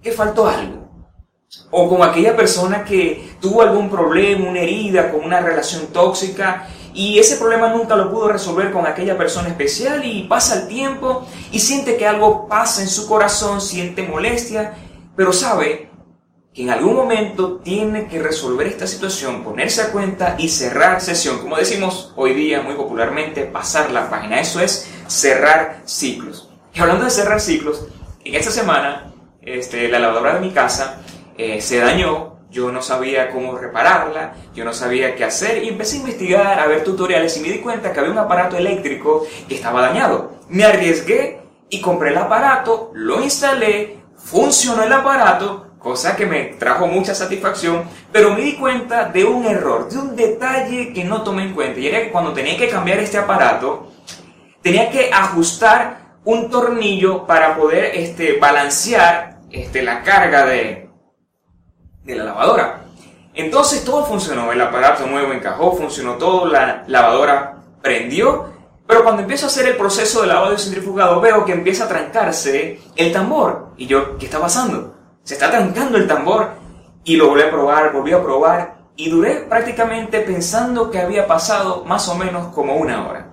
que 0.02 0.12
faltó 0.12 0.46
algo. 0.46 0.90
O 1.70 1.88
como 1.88 2.04
aquella 2.04 2.37
persona 2.37 2.84
que 2.84 3.37
tuvo 3.40 3.62
algún 3.62 3.90
problema, 3.90 4.49
una 4.49 4.60
herida, 4.60 5.10
con 5.10 5.25
una 5.25 5.40
relación 5.40 5.88
tóxica 5.88 6.68
y 6.94 7.18
ese 7.18 7.37
problema 7.37 7.68
nunca 7.68 7.97
lo 7.97 8.11
pudo 8.11 8.28
resolver 8.28 8.73
con 8.73 8.87
aquella 8.87 9.16
persona 9.16 9.49
especial 9.49 10.04
y 10.04 10.25
pasa 10.25 10.62
el 10.62 10.68
tiempo 10.68 11.26
y 11.52 11.61
siente 11.61 11.97
que 11.97 12.06
algo 12.06 12.49
pasa 12.49 12.82
en 12.82 12.88
su 12.88 13.06
corazón, 13.06 13.61
siente 13.61 14.02
molestia, 14.02 14.75
pero 15.16 15.32
sabe 15.32 15.90
que 16.52 16.62
en 16.62 16.70
algún 16.70 16.97
momento 16.97 17.59
tiene 17.59 18.09
que 18.09 18.20
resolver 18.20 18.66
esta 18.66 18.87
situación, 18.87 19.44
ponerse 19.44 19.82
a 19.82 19.92
cuenta 19.92 20.35
y 20.37 20.49
cerrar 20.49 21.00
sesión. 21.00 21.38
Como 21.38 21.56
decimos 21.56 22.12
hoy 22.16 22.35
día 22.35 22.61
muy 22.61 22.75
popularmente, 22.75 23.44
pasar 23.44 23.90
la 23.92 24.11
página. 24.11 24.40
Eso 24.40 24.61
es 24.61 24.88
cerrar 25.06 25.82
ciclos. 25.85 26.50
Y 26.75 26.80
hablando 26.80 27.04
de 27.04 27.11
cerrar 27.11 27.40
ciclos, 27.40 27.87
en 28.25 28.35
esta 28.35 28.50
semana 28.50 29.12
este, 29.42 29.88
la 29.88 30.00
lavadora 30.00 30.35
de 30.35 30.40
mi 30.40 30.50
casa 30.50 31.00
eh, 31.38 31.61
se 31.61 31.78
dañó 31.78 32.39
yo 32.50 32.73
no 32.73 32.83
sabía 32.83 33.30
cómo 33.30 33.57
repararla, 33.57 34.35
yo 34.54 34.64
no 34.64 34.73
sabía 34.73 35.14
qué 35.14 35.25
hacer 35.25 35.62
y 35.62 35.69
empecé 35.69 35.97
a 35.97 36.00
investigar, 36.00 36.61
a 36.61 36.66
ver 36.66 36.83
tutoriales 36.83 37.37
y 37.37 37.40
me 37.40 37.49
di 37.49 37.59
cuenta 37.61 37.92
que 37.92 38.00
había 38.00 38.12
un 38.12 38.19
aparato 38.19 38.57
eléctrico 38.57 39.26
que 39.49 39.54
estaba 39.54 39.80
dañado. 39.80 40.33
Me 40.49 40.64
arriesgué 40.64 41.40
y 41.69 41.80
compré 41.80 42.11
el 42.11 42.19
aparato, 42.19 42.90
lo 42.95 43.23
instalé, 43.23 43.99
funcionó 44.16 44.83
el 44.83 44.92
aparato, 44.92 45.69
cosa 45.78 46.16
que 46.16 46.26
me 46.26 46.45
trajo 46.59 46.88
mucha 46.88 47.14
satisfacción, 47.14 47.85
pero 48.12 48.35
me 48.35 48.40
di 48.42 48.57
cuenta 48.57 49.04
de 49.04 49.25
un 49.25 49.47
error, 49.47 49.88
de 49.88 49.99
un 49.99 50.16
detalle 50.16 50.92
que 50.92 51.04
no 51.04 51.23
tomé 51.23 51.45
en 51.45 51.54
cuenta. 51.54 51.78
Y 51.78 51.87
era 51.87 52.00
que 52.00 52.11
cuando 52.11 52.33
tenía 52.33 52.57
que 52.57 52.69
cambiar 52.69 52.99
este 52.99 53.19
aparato, 53.19 53.92
tenía 54.61 54.90
que 54.90 55.11
ajustar 55.12 56.16
un 56.25 56.50
tornillo 56.50 57.26
para 57.26 57.57
poder 57.57 57.92
este, 57.95 58.38
balancear 58.38 59.38
este, 59.50 59.83
la 59.83 60.02
carga 60.02 60.45
de, 60.45 60.89
de 62.11 62.17
la 62.17 62.25
lavadora. 62.25 62.81
Entonces 63.35 63.85
todo 63.85 64.05
funcionó, 64.05 64.52
el 64.52 64.61
aparato 64.61 65.07
nuevo 65.07 65.33
encajó, 65.33 65.73
funcionó 65.73 66.14
todo, 66.14 66.47
la 66.47 66.85
lavadora 66.87 67.57
prendió, 67.81 68.47
pero 68.87 69.05
cuando 69.05 69.23
empiezo 69.23 69.47
a 69.47 69.49
hacer 69.49 69.67
el 69.67 69.76
proceso 69.76 70.23
de 70.23 70.26
lavado 70.26 70.52
y 70.52 70.59
centrifugado 70.59 71.21
veo 71.21 71.45
que 71.45 71.52
empieza 71.52 71.85
a 71.85 71.88
trancarse 71.88 72.81
el 72.97 73.12
tambor. 73.12 73.69
Y 73.76 73.87
yo, 73.87 74.19
¿qué 74.19 74.26
está 74.26 74.40
pasando? 74.40 74.97
Se 75.23 75.35
está 75.35 75.50
trancando 75.50 75.97
el 75.97 76.09
tambor 76.09 76.50
y 77.05 77.17
lo 77.17 77.29
volví 77.29 77.43
a 77.43 77.50
probar, 77.50 77.93
volví 77.93 78.12
a 78.12 78.23
probar 78.23 78.81
y 78.97 79.09
duré 79.09 79.47
prácticamente 79.49 80.21
pensando 80.21 80.90
que 80.90 80.99
había 80.99 81.26
pasado 81.26 81.85
más 81.85 82.09
o 82.09 82.17
menos 82.17 82.49
como 82.49 82.75
una 82.75 83.09
hora. 83.09 83.26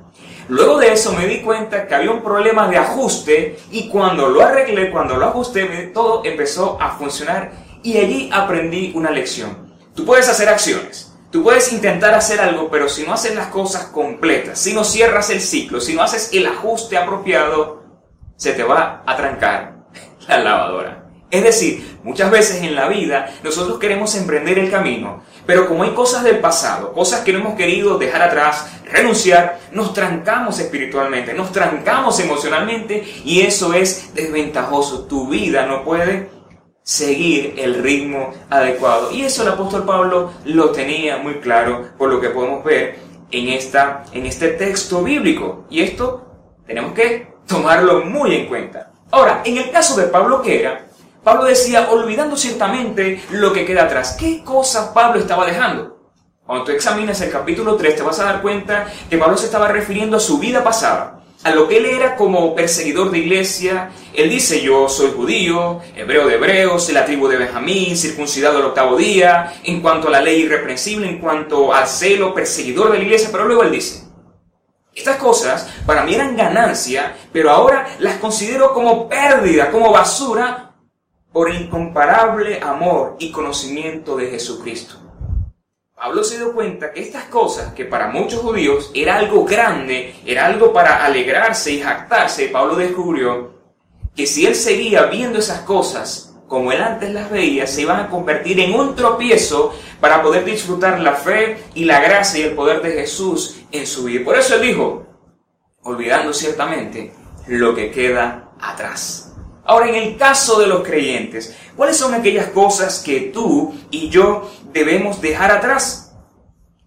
Luego 0.47 0.77
de 0.77 0.93
eso 0.93 1.11
me 1.11 1.25
di 1.25 1.41
cuenta 1.41 1.87
que 1.87 1.95
había 1.95 2.11
un 2.11 2.21
problema 2.21 2.69
de 2.69 2.77
ajuste 2.77 3.57
y 3.71 3.89
cuando 3.89 4.29
lo 4.29 4.41
arreglé, 4.41 4.91
cuando 4.91 5.17
lo 5.17 5.25
ajusté, 5.25 5.65
todo 5.93 6.21
empezó 6.23 6.77
a 6.79 6.91
funcionar 6.91 7.51
y 7.83 7.97
allí 7.97 8.29
aprendí 8.31 8.91
una 8.95 9.11
lección. 9.11 9.75
Tú 9.95 10.05
puedes 10.05 10.29
hacer 10.29 10.49
acciones, 10.49 11.13
tú 11.31 11.43
puedes 11.43 11.71
intentar 11.71 12.13
hacer 12.13 12.39
algo, 12.39 12.69
pero 12.69 12.87
si 12.87 13.03
no 13.03 13.13
haces 13.13 13.35
las 13.35 13.47
cosas 13.47 13.85
completas, 13.85 14.59
si 14.59 14.73
no 14.73 14.83
cierras 14.83 15.29
el 15.29 15.41
ciclo, 15.41 15.81
si 15.81 15.93
no 15.93 16.03
haces 16.03 16.29
el 16.33 16.45
ajuste 16.45 16.97
apropiado, 16.97 17.83
se 18.35 18.53
te 18.53 18.63
va 18.63 19.03
a 19.05 19.15
trancar 19.15 19.87
la 20.27 20.39
lavadora. 20.39 21.07
Es 21.29 21.43
decir, 21.43 21.99
muchas 22.03 22.31
veces 22.31 22.63
en 22.63 22.73
la 22.73 22.87
vida 22.87 23.33
nosotros 23.43 23.79
queremos 23.79 24.15
emprender 24.15 24.57
el 24.59 24.71
camino, 24.71 25.23
pero 25.45 25.67
como 25.67 25.83
hay 25.83 25.91
cosas 25.91 26.23
del 26.23 26.39
pasado, 26.39 26.93
cosas 26.93 27.21
que 27.21 27.33
no 27.33 27.39
hemos 27.39 27.55
querido 27.55 27.97
dejar 27.97 28.21
atrás, 28.21 28.69
renunciar, 28.85 29.59
nos 29.71 29.93
trancamos 29.93 30.57
espiritualmente, 30.59 31.33
nos 31.33 31.51
trancamos 31.51 32.19
emocionalmente 32.21 33.03
y 33.25 33.41
eso 33.41 33.73
es 33.73 34.13
desventajoso. 34.13 35.05
Tu 35.05 35.27
vida 35.27 35.65
no 35.65 35.83
puede 35.83 36.29
seguir 36.87 37.55
el 37.57 37.83
ritmo 37.83 38.33
adecuado. 38.49 39.11
Y 39.11 39.23
eso 39.23 39.43
el 39.43 39.49
apóstol 39.49 39.85
Pablo 39.85 40.31
lo 40.45 40.71
tenía 40.71 41.17
muy 41.17 41.41
claro 41.41 41.89
por 41.97 42.09
lo 42.09 42.21
que 42.21 42.29
podemos 42.29 42.63
ver 42.63 42.99
en, 43.29 43.49
esta, 43.49 44.05
en 44.13 44.25
este 44.25 44.51
texto 44.51 45.03
bíblico. 45.03 45.65
Y 45.69 45.81
esto 45.81 46.25
tenemos 46.65 46.93
que 46.93 47.27
tomarlo 47.45 48.05
muy 48.05 48.35
en 48.35 48.47
cuenta. 48.47 48.93
Ahora, 49.11 49.41
en 49.43 49.57
el 49.57 49.69
caso 49.69 49.99
de 49.99 50.07
Pablo, 50.07 50.41
¿qué 50.41 50.61
era? 50.61 50.85
Pablo 51.25 51.43
decía, 51.43 51.89
olvidando 51.91 52.37
ciertamente 52.37 53.21
lo 53.31 53.51
que 53.51 53.65
queda 53.65 53.83
atrás. 53.83 54.15
¿Qué 54.17 54.41
cosas 54.45 54.87
Pablo 54.93 55.19
estaba 55.19 55.45
dejando? 55.45 56.13
Cuando 56.45 56.63
tú 56.63 56.71
examinas 56.71 57.19
el 57.19 57.29
capítulo 57.29 57.75
3 57.75 57.97
te 57.97 58.01
vas 58.01 58.19
a 58.21 58.23
dar 58.23 58.41
cuenta 58.41 58.87
que 59.09 59.17
Pablo 59.17 59.35
se 59.35 59.47
estaba 59.47 59.67
refiriendo 59.67 60.15
a 60.15 60.21
su 60.21 60.39
vida 60.39 60.63
pasada 60.63 61.16
a 61.43 61.51
lo 61.51 61.67
que 61.67 61.77
él 61.77 61.85
era 61.85 62.15
como 62.15 62.55
perseguidor 62.55 63.11
de 63.11 63.19
iglesia. 63.19 63.91
Él 64.13 64.29
dice, 64.29 64.61
yo 64.61 64.89
soy 64.89 65.11
judío, 65.11 65.79
hebreo 65.95 66.27
de 66.27 66.35
hebreos, 66.35 66.87
de 66.87 66.93
la 66.93 67.05
tribu 67.05 67.27
de 67.27 67.37
Benjamín, 67.37 67.95
circuncidado 67.95 68.59
el 68.59 68.65
octavo 68.65 68.95
día, 68.95 69.53
en 69.63 69.81
cuanto 69.81 70.07
a 70.07 70.11
la 70.11 70.21
ley 70.21 70.41
irreprensible, 70.41 71.07
en 71.07 71.19
cuanto 71.19 71.73
al 71.73 71.87
celo, 71.87 72.33
perseguidor 72.33 72.91
de 72.91 72.97
la 72.97 73.03
iglesia, 73.03 73.29
pero 73.31 73.45
luego 73.45 73.63
él 73.63 73.71
dice, 73.71 74.03
estas 74.95 75.17
cosas 75.17 75.69
para 75.85 76.03
mí 76.03 76.15
eran 76.15 76.35
ganancia, 76.35 77.15
pero 77.31 77.51
ahora 77.51 77.87
las 77.99 78.17
considero 78.17 78.73
como 78.73 79.07
pérdida, 79.07 79.69
como 79.71 79.91
basura, 79.91 80.75
por 81.31 81.53
incomparable 81.53 82.59
amor 82.61 83.15
y 83.19 83.31
conocimiento 83.31 84.17
de 84.17 84.31
Jesucristo 84.31 85.06
Pablo 85.97 86.23
se 86.23 86.37
dio 86.37 86.53
cuenta 86.53 86.91
que 86.91 87.01
estas 87.01 87.23
cosas, 87.23 87.73
que 87.73 87.83
para 87.83 88.09
muchos 88.09 88.41
judíos 88.41 88.91
era 88.93 89.17
algo 89.17 89.43
grande, 89.43 90.13
era 90.27 90.45
algo 90.45 90.71
para 90.71 91.03
alegrarse 91.03 91.71
y 91.71 91.81
jactarse, 91.81 92.49
Pablo 92.49 92.75
descubrió 92.75 93.55
que 94.15 94.27
si 94.27 94.45
él 94.45 94.53
seguía 94.53 95.07
viendo 95.07 95.39
esas 95.39 95.61
cosas 95.61 96.35
como 96.47 96.71
él 96.71 96.83
antes 96.83 97.11
las 97.11 97.31
veía, 97.31 97.65
se 97.65 97.81
iban 97.81 97.99
a 97.99 98.09
convertir 98.09 98.59
en 98.59 98.75
un 98.75 98.95
tropiezo 98.95 99.73
para 99.99 100.21
poder 100.21 100.45
disfrutar 100.45 100.99
la 100.99 101.13
fe 101.13 101.63
y 101.73 101.85
la 101.85 101.99
gracia 101.99 102.41
y 102.41 102.43
el 102.43 102.53
poder 102.53 102.83
de 102.83 102.91
Jesús 102.91 103.61
en 103.71 103.87
su 103.87 104.03
vida. 104.03 104.23
Por 104.23 104.37
eso 104.37 104.53
él 104.53 104.61
dijo, 104.61 105.03
olvidando 105.81 106.31
ciertamente 106.31 107.11
lo 107.47 107.73
que 107.73 107.89
queda 107.89 108.51
atrás. 108.61 109.33
Ahora, 109.65 109.89
en 109.89 109.95
el 109.95 110.15
caso 110.15 110.59
de 110.59 110.67
los 110.67 110.81
creyentes, 110.81 111.53
¿cuáles 111.75 111.97
son 111.97 112.13
aquellas 112.13 112.47
cosas 112.51 112.99
que 112.99 113.31
tú 113.33 113.73
y 113.91 114.07
yo 114.07 114.49
debemos 114.77 115.21
dejar 115.21 115.51
atrás? 115.51 116.15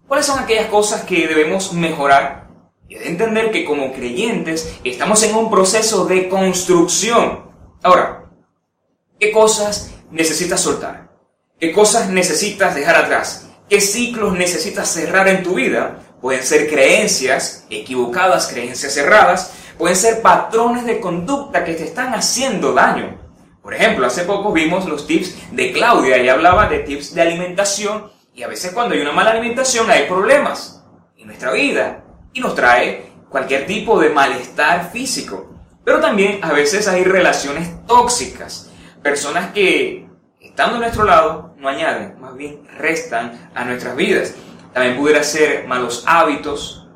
¿Cuáles 0.07 0.25
son 0.25 0.39
aquellas 0.39 0.67
cosas 0.67 1.03
que 1.03 1.27
debemos 1.27 1.73
mejorar? 1.73 2.47
Y 2.89 2.95
de 2.95 3.07
entender 3.07 3.51
que 3.51 3.63
como 3.63 3.93
creyentes 3.93 4.75
estamos 4.83 5.23
en 5.23 5.35
un 5.35 5.49
proceso 5.49 6.05
de 6.05 6.27
construcción. 6.27 7.49
Ahora, 7.81 8.25
¿qué 9.19 9.31
cosas 9.31 9.91
necesitas 10.11 10.59
soltar? 10.59 11.09
¿Qué 11.59 11.71
cosas 11.71 12.09
necesitas 12.09 12.75
dejar 12.75 12.95
atrás? 12.95 13.47
¿Qué 13.69 13.79
ciclos 13.79 14.33
necesitas 14.33 14.89
cerrar 14.89 15.27
en 15.27 15.43
tu 15.43 15.53
vida? 15.53 15.99
Pueden 16.19 16.43
ser 16.43 16.69
creencias 16.69 17.65
equivocadas, 17.69 18.47
creencias 18.47 18.93
cerradas, 18.93 19.53
pueden 19.77 19.95
ser 19.95 20.21
patrones 20.21 20.85
de 20.85 20.99
conducta 20.99 21.63
que 21.63 21.75
te 21.75 21.85
están 21.85 22.13
haciendo 22.13 22.73
daño. 22.73 23.20
Por 23.61 23.75
ejemplo, 23.75 24.07
hace 24.07 24.23
poco 24.23 24.51
vimos 24.51 24.85
los 24.85 25.05
tips 25.05 25.53
de 25.55 25.71
Claudia 25.71 26.17
y 26.17 26.29
hablaba 26.29 26.67
de 26.67 26.79
tips 26.79 27.13
de 27.13 27.21
alimentación 27.21 28.11
y 28.33 28.43
a 28.43 28.47
veces 28.47 28.73
cuando 28.73 28.95
hay 28.95 29.01
una 29.01 29.11
mala 29.11 29.31
alimentación 29.31 29.89
hay 29.91 30.07
problemas 30.07 30.83
en 31.17 31.27
nuestra 31.27 31.51
vida 31.51 32.03
y 32.33 32.39
nos 32.39 32.55
trae 32.55 33.11
cualquier 33.29 33.65
tipo 33.67 33.99
de 33.99 34.09
malestar 34.09 34.89
físico. 34.91 35.53
Pero 35.83 35.99
también 35.99 36.43
a 36.43 36.53
veces 36.53 36.87
hay 36.87 37.03
relaciones 37.03 37.85
tóxicas, 37.85 38.71
personas 39.03 39.51
que 39.51 40.07
estando 40.39 40.77
a 40.77 40.79
nuestro 40.79 41.03
lado 41.03 41.53
no 41.57 41.69
añaden, 41.69 42.19
más 42.19 42.35
bien 42.35 42.67
restan 42.77 43.51
a 43.53 43.63
nuestras 43.63 43.95
vidas. 43.95 44.33
También 44.73 44.97
pudiera 44.97 45.23
ser 45.23 45.67
malos 45.67 46.03
hábitos, 46.07 46.87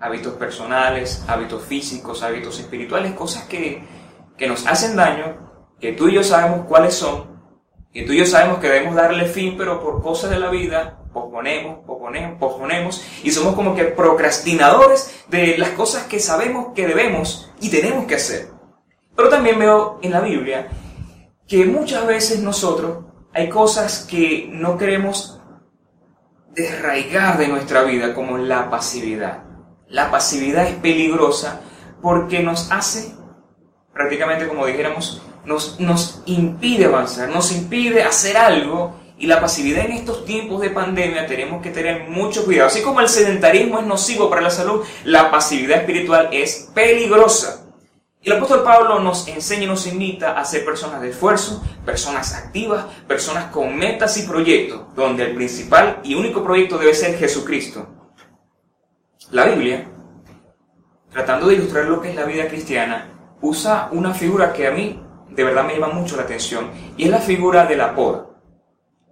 hábitos 0.00 0.34
personales, 0.34 1.24
hábitos 1.28 1.64
físicos, 1.64 2.22
hábitos 2.22 2.58
espirituales, 2.60 3.12
cosas 3.12 3.44
que, 3.44 3.84
que 4.36 4.46
nos 4.46 4.66
hacen 4.66 4.96
daño, 4.96 5.43
que 5.84 5.92
tú 5.92 6.08
y 6.08 6.14
yo 6.14 6.24
sabemos 6.24 6.64
cuáles 6.66 6.94
son, 6.94 7.26
que 7.92 8.04
tú 8.04 8.14
y 8.14 8.16
yo 8.16 8.24
sabemos 8.24 8.58
que 8.58 8.70
debemos 8.70 8.94
darle 8.94 9.26
fin, 9.26 9.54
pero 9.58 9.82
por 9.82 10.02
cosas 10.02 10.30
de 10.30 10.38
la 10.38 10.48
vida 10.48 10.98
posponemos, 11.12 11.80
posponemos, 11.86 12.38
posponemos 12.38 13.04
y 13.22 13.30
somos 13.30 13.54
como 13.54 13.74
que 13.74 13.84
procrastinadores 13.84 15.26
de 15.28 15.58
las 15.58 15.72
cosas 15.72 16.04
que 16.04 16.20
sabemos 16.20 16.68
que 16.74 16.86
debemos 16.86 17.52
y 17.60 17.68
tenemos 17.68 18.06
que 18.06 18.14
hacer. 18.14 18.48
Pero 19.14 19.28
también 19.28 19.58
veo 19.58 19.98
en 20.00 20.12
la 20.12 20.22
Biblia 20.22 20.68
que 21.46 21.66
muchas 21.66 22.06
veces 22.06 22.40
nosotros 22.40 23.04
hay 23.34 23.50
cosas 23.50 24.06
que 24.10 24.48
no 24.50 24.78
queremos 24.78 25.38
desraigar 26.54 27.36
de 27.36 27.48
nuestra 27.48 27.82
vida, 27.82 28.14
como 28.14 28.38
la 28.38 28.70
pasividad. 28.70 29.42
La 29.86 30.10
pasividad 30.10 30.66
es 30.66 30.76
peligrosa 30.76 31.60
porque 32.00 32.42
nos 32.42 32.72
hace 32.72 33.12
prácticamente 33.92 34.48
como 34.48 34.64
dijéramos, 34.64 35.22
nos, 35.46 36.22
impide 36.26 36.86
avanzar, 36.86 37.28
nos 37.28 37.52
impide 37.52 38.02
hacer 38.02 38.36
algo 38.36 38.94
y 39.18 39.26
la 39.26 39.40
pasividad 39.40 39.84
en 39.84 39.92
estos 39.92 40.24
tiempos 40.24 40.60
de 40.60 40.70
pandemia 40.70 41.26
tenemos 41.26 41.62
que 41.62 41.70
tener 41.70 42.08
mucho 42.08 42.44
cuidado. 42.44 42.68
Así 42.68 42.82
como 42.82 43.00
el 43.00 43.08
sedentarismo 43.08 43.78
es 43.78 43.86
nocivo 43.86 44.28
para 44.28 44.42
la 44.42 44.50
salud, 44.50 44.84
la 45.04 45.30
pasividad 45.30 45.78
espiritual 45.78 46.28
es 46.32 46.70
peligrosa. 46.74 47.60
Y 48.20 48.30
el 48.30 48.38
apóstol 48.38 48.64
Pablo 48.64 49.00
nos 49.00 49.28
enseña 49.28 49.64
y 49.64 49.66
nos 49.66 49.86
invita 49.86 50.38
a 50.38 50.44
ser 50.46 50.64
personas 50.64 51.02
de 51.02 51.10
esfuerzo, 51.10 51.62
personas 51.84 52.34
activas, 52.34 52.86
personas 53.06 53.52
con 53.52 53.76
metas 53.76 54.16
y 54.16 54.22
proyectos, 54.22 54.80
donde 54.96 55.24
el 55.24 55.34
principal 55.34 56.00
y 56.02 56.14
único 56.14 56.42
proyecto 56.42 56.78
debe 56.78 56.94
ser 56.94 57.18
Jesucristo. 57.18 57.86
La 59.30 59.44
Biblia, 59.44 59.90
tratando 61.10 61.48
de 61.48 61.56
ilustrar 61.56 61.84
lo 61.84 62.00
que 62.00 62.10
es 62.10 62.14
la 62.14 62.24
vida 62.24 62.48
cristiana, 62.48 63.10
usa 63.42 63.90
una 63.92 64.14
figura 64.14 64.54
que 64.54 64.66
a 64.66 64.70
mí 64.70 65.03
de 65.30 65.44
verdad 65.44 65.64
me 65.64 65.74
llama 65.74 65.92
mucho 65.92 66.16
la 66.16 66.22
atención, 66.22 66.70
y 66.96 67.04
es 67.04 67.10
la 67.10 67.18
figura 67.18 67.66
de 67.66 67.76
la 67.76 67.94
poda, 67.94 68.26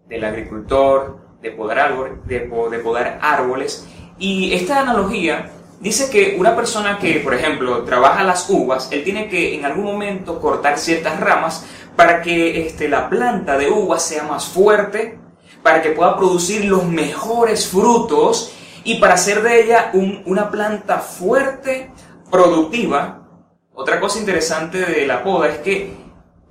del 0.09 0.25
agricultor, 0.25 1.19
de 1.40 1.50
podar, 1.50 1.78
árboles, 1.78 2.26
de, 2.26 2.40
podar 2.40 3.19
árboles. 3.21 3.87
Y 4.19 4.52
esta 4.52 4.81
analogía 4.81 5.50
Dice 5.83 6.11
que 6.11 6.37
una 6.38 6.54
persona 6.54 6.97
que, 7.00 7.19
por 7.19 7.35
ejemplo, 7.35 7.83
trabaja 7.83 8.23
las 8.23 8.49
uvas, 8.49 8.88
él 8.92 9.02
tiene 9.02 9.28
que 9.28 9.57
en 9.57 9.64
algún 9.64 9.85
momento 9.85 10.40
cortar 10.40 10.78
ciertas 10.78 11.19
ramas 11.19 11.66
para 11.97 12.23
que 12.23 12.64
este, 12.64 12.88
la 12.88 13.11
planta 13.11 13.59
de 13.59 13.69
uvas 13.69 14.04
sea 14.04 14.23
más 14.23 14.45
fuerte, 14.45 15.19
para 15.61 15.83
que 15.83 15.90
pueda 15.90 16.16
producir 16.16 16.66
los 16.66 16.87
mejores 16.87 17.66
frutos 17.66 18.54
y 18.85 19.00
para 19.00 19.14
hacer 19.14 19.42
de 19.42 19.61
ella 19.61 19.90
una 20.25 20.52
planta 20.52 20.99
fuerte, 20.99 21.90
productiva. 22.31 23.26
Otra 23.75 23.99
cosa 23.99 24.21
interesante 24.21 24.78
de 24.78 25.04
la 25.04 25.25
poda 25.25 25.49
es 25.49 25.59
que 25.59 26.01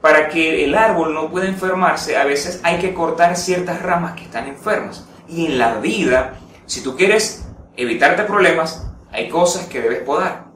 para 0.02 0.30
que 0.30 0.64
el 0.66 0.76
árbol 0.76 1.14
no 1.14 1.30
pueda 1.30 1.48
enfermarse, 1.48 2.18
a 2.18 2.26
veces 2.26 2.60
hay 2.64 2.80
que 2.80 2.94
cortar 2.94 3.38
ciertas 3.38 3.82
ramas 3.82 4.14
que 4.14 4.24
están 4.24 4.48
enfermas. 4.48 5.06
Y 5.28 5.46
en 5.46 5.60
la 5.60 5.76
vida, 5.80 6.40
si 6.66 6.82
tú 6.82 6.98
quieres 6.98 7.48
evitarte 7.78 8.24
problemas, 8.24 8.88
hay 9.12 9.30
cosas 9.30 9.68
que 9.68 9.82
debes 9.82 10.04
podar. 10.04 10.52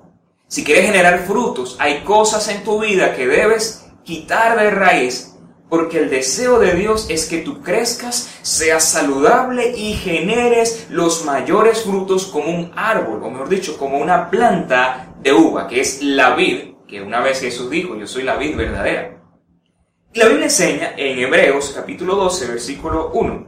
Si 0.47 0.63
quieres 0.63 0.85
generar 0.85 1.19
frutos, 1.19 1.75
hay 1.79 2.03
cosas 2.03 2.47
en 2.49 2.63
tu 2.63 2.81
vida 2.81 3.15
que 3.15 3.27
debes 3.27 3.87
quitar 4.03 4.59
de 4.59 4.71
raíz, 4.71 5.35
porque 5.69 5.97
el 5.99 6.09
deseo 6.09 6.59
de 6.59 6.73
Dios 6.73 7.07
es 7.09 7.25
que 7.25 7.39
tú 7.39 7.61
crezcas, 7.61 8.37
seas 8.41 8.83
saludable 8.83 9.73
y 9.75 9.93
generes 9.93 10.87
los 10.89 11.25
mayores 11.25 11.83
frutos 11.83 12.27
como 12.27 12.49
un 12.49 12.71
árbol, 12.75 13.23
o 13.23 13.29
mejor 13.29 13.49
dicho, 13.49 13.77
como 13.77 13.97
una 13.97 14.29
planta 14.29 15.15
de 15.21 15.33
uva, 15.33 15.67
que 15.67 15.81
es 15.81 16.01
la 16.01 16.35
vid, 16.35 16.75
que 16.87 17.01
una 17.01 17.19
vez 17.21 17.41
Jesús 17.41 17.69
dijo, 17.69 17.95
yo 17.95 18.05
soy 18.05 18.23
la 18.23 18.35
vid 18.35 18.55
verdadera. 18.55 19.14
La 20.15 20.27
Biblia 20.27 20.45
enseña 20.45 20.93
en 20.95 21.19
Hebreos 21.19 21.73
capítulo 21.75 22.15
12, 22.15 22.47
versículo 22.47 23.11
1. 23.13 23.47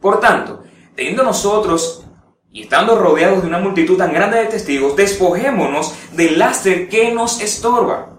Por 0.00 0.18
tanto, 0.18 0.64
teniendo 0.96 1.22
nosotros 1.22 2.04
y 2.50 2.62
estando 2.62 2.98
rodeados 2.98 3.42
de 3.42 3.46
una 3.46 3.60
multitud 3.60 3.96
tan 3.96 4.12
grande 4.12 4.38
de 4.38 4.46
testigos, 4.46 4.96
despojémonos 4.96 5.94
del 6.10 6.40
lastre 6.40 6.88
que 6.88 7.12
nos 7.12 7.40
estorba, 7.40 8.16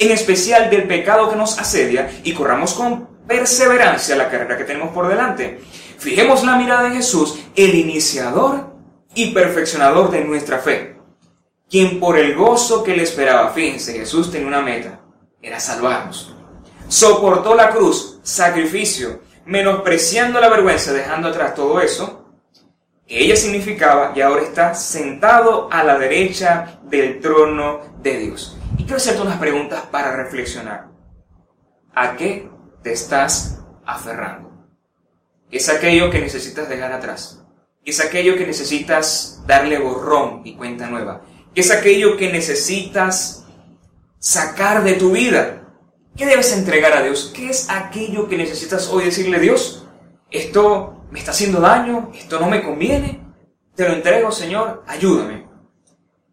en 0.00 0.10
especial 0.10 0.68
del 0.68 0.88
pecado 0.88 1.30
que 1.30 1.36
nos 1.36 1.60
asedia, 1.60 2.10
y 2.24 2.32
corramos 2.32 2.74
con 2.74 3.06
perseverancia 3.28 4.16
la 4.16 4.28
carrera 4.28 4.58
que 4.58 4.64
tenemos 4.64 4.92
por 4.92 5.06
delante. 5.06 5.60
Fijemos 5.98 6.42
la 6.42 6.56
mirada 6.56 6.88
en 6.88 6.94
Jesús, 6.94 7.38
el 7.54 7.76
iniciador 7.76 8.74
y 9.14 9.30
perfeccionador 9.30 10.10
de 10.10 10.24
nuestra 10.24 10.58
fe, 10.58 10.96
quien 11.70 12.00
por 12.00 12.18
el 12.18 12.34
gozo 12.34 12.82
que 12.82 12.96
le 12.96 13.04
esperaba, 13.04 13.50
fíjense, 13.50 13.92
Jesús 13.92 14.32
tenía 14.32 14.48
una 14.48 14.60
meta, 14.60 15.02
era 15.40 15.60
salvarnos. 15.60 16.34
Soportó 16.92 17.54
la 17.54 17.70
cruz, 17.70 18.20
sacrificio, 18.22 19.22
menospreciando 19.46 20.38
la 20.38 20.50
vergüenza, 20.50 20.92
dejando 20.92 21.28
atrás 21.28 21.54
todo 21.54 21.80
eso, 21.80 22.34
ella 23.08 23.34
significaba 23.34 24.12
y 24.14 24.20
ahora 24.20 24.42
está 24.42 24.74
sentado 24.74 25.72
a 25.72 25.82
la 25.84 25.98
derecha 25.98 26.80
del 26.82 27.18
trono 27.18 27.80
de 28.02 28.18
Dios. 28.18 28.58
Y 28.76 28.82
quiero 28.82 28.98
hacerte 28.98 29.22
unas 29.22 29.38
preguntas 29.38 29.84
para 29.90 30.14
reflexionar. 30.14 30.88
¿A 31.94 32.14
qué 32.14 32.50
te 32.82 32.92
estás 32.92 33.62
aferrando? 33.86 34.50
¿Es 35.50 35.70
aquello 35.70 36.10
que 36.10 36.20
necesitas 36.20 36.68
dejar 36.68 36.92
atrás? 36.92 37.42
¿Es 37.86 38.04
aquello 38.04 38.36
que 38.36 38.46
necesitas 38.46 39.42
darle 39.46 39.78
borrón 39.78 40.42
y 40.44 40.56
cuenta 40.56 40.88
nueva? 40.88 41.22
¿Es 41.54 41.70
aquello 41.70 42.18
que 42.18 42.30
necesitas 42.30 43.46
sacar 44.18 44.84
de 44.84 44.92
tu 44.92 45.12
vida? 45.12 45.61
¿Qué 46.16 46.26
debes 46.26 46.56
entregar 46.56 46.92
a 46.92 47.02
Dios? 47.02 47.32
¿Qué 47.34 47.48
es 47.48 47.70
aquello 47.70 48.28
que 48.28 48.36
necesitas 48.36 48.88
hoy 48.88 49.04
decirle, 49.04 49.38
Dios, 49.38 49.86
esto 50.30 51.04
me 51.10 51.18
está 51.18 51.30
haciendo 51.30 51.60
daño, 51.60 52.10
esto 52.14 52.38
no 52.38 52.48
me 52.48 52.62
conviene, 52.62 53.22
te 53.74 53.88
lo 53.88 53.94
entrego, 53.94 54.30
Señor, 54.30 54.82
ayúdame. 54.86 55.46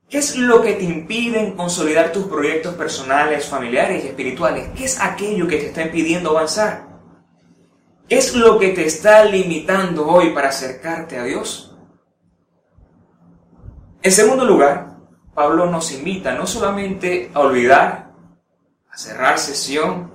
¿Qué 0.09 0.17
es 0.17 0.35
lo 0.35 0.61
que 0.61 0.73
te 0.73 0.83
impide 0.83 1.53
consolidar 1.55 2.11
tus 2.11 2.25
proyectos 2.25 2.75
personales, 2.75 3.45
familiares 3.45 4.03
y 4.03 4.07
espirituales? 4.07 4.69
¿Qué 4.75 4.85
es 4.85 4.99
aquello 4.99 5.47
que 5.47 5.57
te 5.57 5.67
está 5.67 5.83
impidiendo 5.83 6.31
avanzar? 6.31 6.87
¿Qué 8.07 8.17
es 8.17 8.35
lo 8.35 8.57
que 8.57 8.69
te 8.69 8.85
está 8.85 9.23
limitando 9.23 10.07
hoy 10.07 10.31
para 10.31 10.49
acercarte 10.49 11.17
a 11.17 11.23
Dios? 11.23 11.77
En 14.01 14.11
segundo 14.11 14.45
lugar, 14.45 14.97
Pablo 15.35 15.67
nos 15.67 15.91
invita 15.91 16.33
no 16.33 16.47
solamente 16.47 17.29
a 17.33 17.41
olvidar, 17.41 18.08
cerrar 18.99 19.39
sesión 19.39 20.11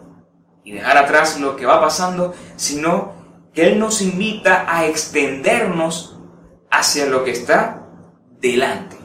y 0.62 0.72
dejar 0.72 0.98
atrás 0.98 1.40
lo 1.40 1.56
que 1.56 1.64
va 1.64 1.80
pasando, 1.80 2.34
sino 2.56 3.14
que 3.54 3.66
Él 3.66 3.78
nos 3.78 4.02
invita 4.02 4.66
a 4.68 4.84
extendernos 4.84 6.18
hacia 6.70 7.06
lo 7.06 7.24
que 7.24 7.30
está 7.30 7.86
delante. 8.40 8.96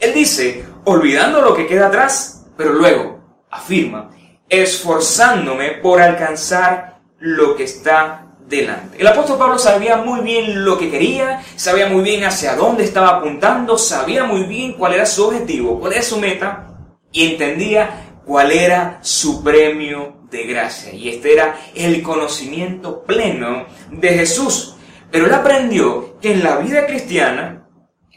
Él 0.00 0.14
dice, 0.14 0.64
olvidando 0.84 1.42
lo 1.42 1.54
que 1.54 1.66
queda 1.66 1.88
atrás, 1.88 2.46
pero 2.56 2.72
luego 2.72 3.20
afirma, 3.50 4.10
esforzándome 4.48 5.72
por 5.72 6.00
alcanzar 6.00 7.00
lo 7.18 7.54
que 7.54 7.64
está 7.64 8.28
delante. 8.48 8.98
El 8.98 9.08
apóstol 9.08 9.36
Pablo 9.36 9.58
sabía 9.58 9.98
muy 9.98 10.20
bien 10.20 10.64
lo 10.64 10.78
que 10.78 10.90
quería, 10.90 11.42
sabía 11.54 11.88
muy 11.88 12.02
bien 12.02 12.24
hacia 12.24 12.56
dónde 12.56 12.84
estaba 12.84 13.18
apuntando, 13.18 13.76
sabía 13.76 14.24
muy 14.24 14.44
bien 14.44 14.72
cuál 14.72 14.94
era 14.94 15.04
su 15.04 15.26
objetivo, 15.26 15.78
cuál 15.78 15.92
era 15.92 16.02
su 16.02 16.18
meta 16.18 16.64
y 17.12 17.32
entendía 17.32 18.07
cuál 18.28 18.52
era 18.52 18.98
su 19.00 19.42
premio 19.42 20.18
de 20.30 20.44
gracia. 20.44 20.92
Y 20.92 21.08
este 21.08 21.32
era 21.32 21.58
el 21.74 22.02
conocimiento 22.02 23.02
pleno 23.02 23.64
de 23.90 24.08
Jesús. 24.10 24.76
Pero 25.10 25.24
él 25.24 25.32
aprendió 25.32 26.18
que 26.20 26.32
en 26.32 26.44
la 26.44 26.58
vida 26.58 26.86
cristiana 26.86 27.66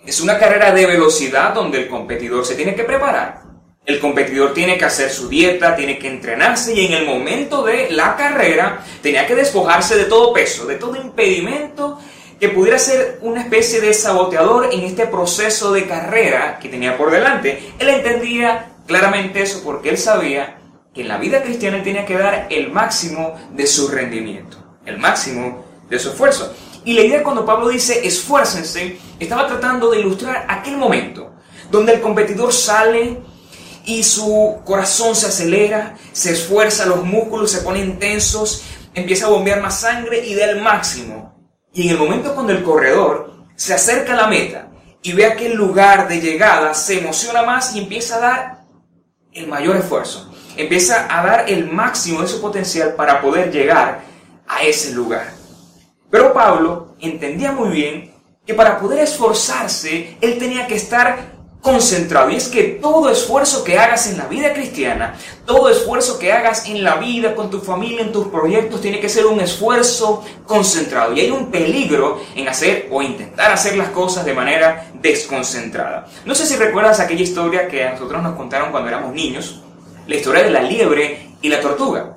es 0.06 0.20
una 0.20 0.38
carrera 0.38 0.74
de 0.74 0.86
velocidad 0.86 1.54
donde 1.54 1.84
el 1.84 1.88
competidor 1.88 2.46
se 2.46 2.56
tiene 2.56 2.76
que 2.76 2.84
preparar. 2.84 3.44
El 3.86 4.02
competidor 4.02 4.54
tiene 4.54 4.78
que 4.78 4.84
hacer 4.84 5.10
su 5.10 5.30
dieta, 5.30 5.78
tiene 5.78 5.98
que 5.98 6.10
entrenarse 6.10 6.74
y 6.74 6.88
en 6.88 6.94
el 6.94 7.06
momento 7.06 7.64
de 7.64 7.90
la 7.92 8.18
carrera 8.18 8.84
tenía 9.02 9.26
que 9.26 9.36
despojarse 9.36 9.96
de 9.96 10.06
todo 10.06 10.34
peso, 10.34 10.66
de 10.66 10.76
todo 10.76 10.98
impedimento 10.98 12.00
que 12.38 12.50
pudiera 12.50 12.80
ser 12.80 13.20
una 13.22 13.42
especie 13.44 13.80
de 13.80 13.94
saboteador 13.94 14.74
en 14.74 14.82
este 14.82 15.06
proceso 15.06 15.72
de 15.72 15.86
carrera 15.88 16.58
que 16.60 16.70
tenía 16.70 16.98
por 16.98 17.12
delante. 17.12 17.72
Él 17.78 17.88
entendía 17.88 18.71
claramente 18.92 19.42
eso 19.42 19.62
porque 19.64 19.90
él 19.90 19.98
sabía 19.98 20.60
que 20.94 21.02
en 21.02 21.08
la 21.08 21.18
vida 21.18 21.42
cristiana 21.42 21.78
él 21.78 21.84
tenía 21.84 22.06
que 22.06 22.18
dar 22.18 22.48
el 22.50 22.70
máximo 22.72 23.36
de 23.54 23.66
su 23.66 23.88
rendimiento, 23.88 24.58
el 24.86 24.98
máximo 24.98 25.64
de 25.90 25.98
su 25.98 26.10
esfuerzo. 26.10 26.54
Y 26.84 26.94
la 26.94 27.02
idea 27.02 27.24
cuando 27.24 27.46
Pablo 27.46 27.70
dice 27.70 28.06
esfuércense, 28.06 28.98
estaba 29.18 29.48
tratando 29.48 29.90
de 29.92 30.02
ilustrar 30.02 30.46
aquel 30.50 30.76
momento 30.76 31.36
donde 31.72 31.94
el 31.94 32.02
competidor 32.02 32.52
sale 32.52 33.22
y 33.86 34.04
su 34.04 34.60
corazón 34.66 35.16
se 35.16 35.28
acelera, 35.28 35.96
se 36.12 36.34
esfuerza, 36.34 36.86
los 36.86 37.06
músculos 37.06 37.50
se 37.50 37.62
ponen 37.62 37.98
tensos, 37.98 38.66
empieza 38.94 39.28
a 39.28 39.30
bombear 39.30 39.62
más 39.62 39.80
sangre 39.80 40.26
y 40.26 40.36
da 40.36 40.50
el 40.50 40.62
máximo. 40.62 41.34
Y 41.72 41.84
en 41.84 41.92
el 41.92 41.98
momento 41.98 42.36
cuando 42.36 42.52
el 42.52 42.62
corredor 42.62 43.46
se 43.56 43.74
acerca 43.74 44.12
a 44.12 44.18
la 44.18 44.28
meta 44.28 44.70
y 45.02 45.14
ve 45.14 45.28
aquel 45.28 45.56
lugar 45.56 46.10
de 46.10 46.20
llegada, 46.20 46.74
se 46.74 47.00
emociona 47.00 47.44
más 47.44 47.74
y 47.74 47.80
empieza 47.80 48.18
a 48.18 48.20
dar 48.20 48.61
el 49.34 49.48
mayor 49.48 49.78
esfuerzo 49.78 50.32
empieza 50.58 51.08
a 51.10 51.26
dar 51.26 51.50
el 51.50 51.72
máximo 51.72 52.22
de 52.22 52.28
su 52.28 52.42
potencial 52.42 52.94
para 52.96 53.22
poder 53.22 53.52
llegar 53.52 54.02
a 54.48 54.64
ese 54.64 54.94
lugar. 54.94 55.34
Pero 56.10 56.34
Pablo 56.34 56.96
entendía 57.00 57.52
muy 57.52 57.70
bien 57.70 58.14
que 58.46 58.54
para 58.54 58.80
poder 58.80 59.00
esforzarse, 59.00 60.18
él 60.20 60.38
tenía 60.38 60.68
que 60.68 60.76
estar 60.76 61.31
concentrado. 61.62 62.30
Y 62.30 62.36
es 62.36 62.50
que 62.50 62.64
todo 62.82 63.10
esfuerzo 63.10 63.64
que 63.64 63.78
hagas 63.78 64.08
en 64.08 64.18
la 64.18 64.26
vida 64.26 64.54
cristiana, 64.54 65.16
todo 65.46 65.70
esfuerzo 65.70 66.20
que 66.20 66.34
hagas 66.34 66.68
en 66.68 66.84
la 66.84 66.96
vida, 66.96 67.36
con 67.36 67.50
tu 67.50 67.60
familia, 67.60 68.02
en 68.02 68.12
tus 68.12 68.28
proyectos, 68.28 68.82
tiene 68.82 69.00
que 69.00 69.10
ser 69.10 69.26
un 69.28 69.40
esfuerzo 69.40 70.24
concentrado. 70.46 71.14
Y 71.14 71.22
hay 71.22 71.32
un 71.32 71.52
peligro 71.52 72.22
en 72.36 72.48
hacer 72.48 72.90
o 72.92 73.02
intentar 73.02 73.52
hacer 73.52 73.78
las 73.78 73.90
cosas 73.90 74.26
de 74.26 74.34
manera 74.34 74.92
desconcentrada. 74.96 76.08
No 76.26 76.36
sé 76.36 76.46
si 76.46 76.56
recuerdas 76.56 77.00
aquella 77.00 77.24
historia 77.24 77.68
que 77.68 77.84
a 77.84 77.92
nosotros 77.92 78.22
nos 78.22 78.36
contaron 78.36 78.72
cuando 78.72 78.90
éramos 78.90 79.14
niños 79.14 79.62
la 80.08 80.16
historia 80.16 80.44
de 80.44 80.50
la 80.50 80.62
liebre 80.62 81.30
y 81.42 81.50
la 81.50 81.62
tortuga. 81.62 82.16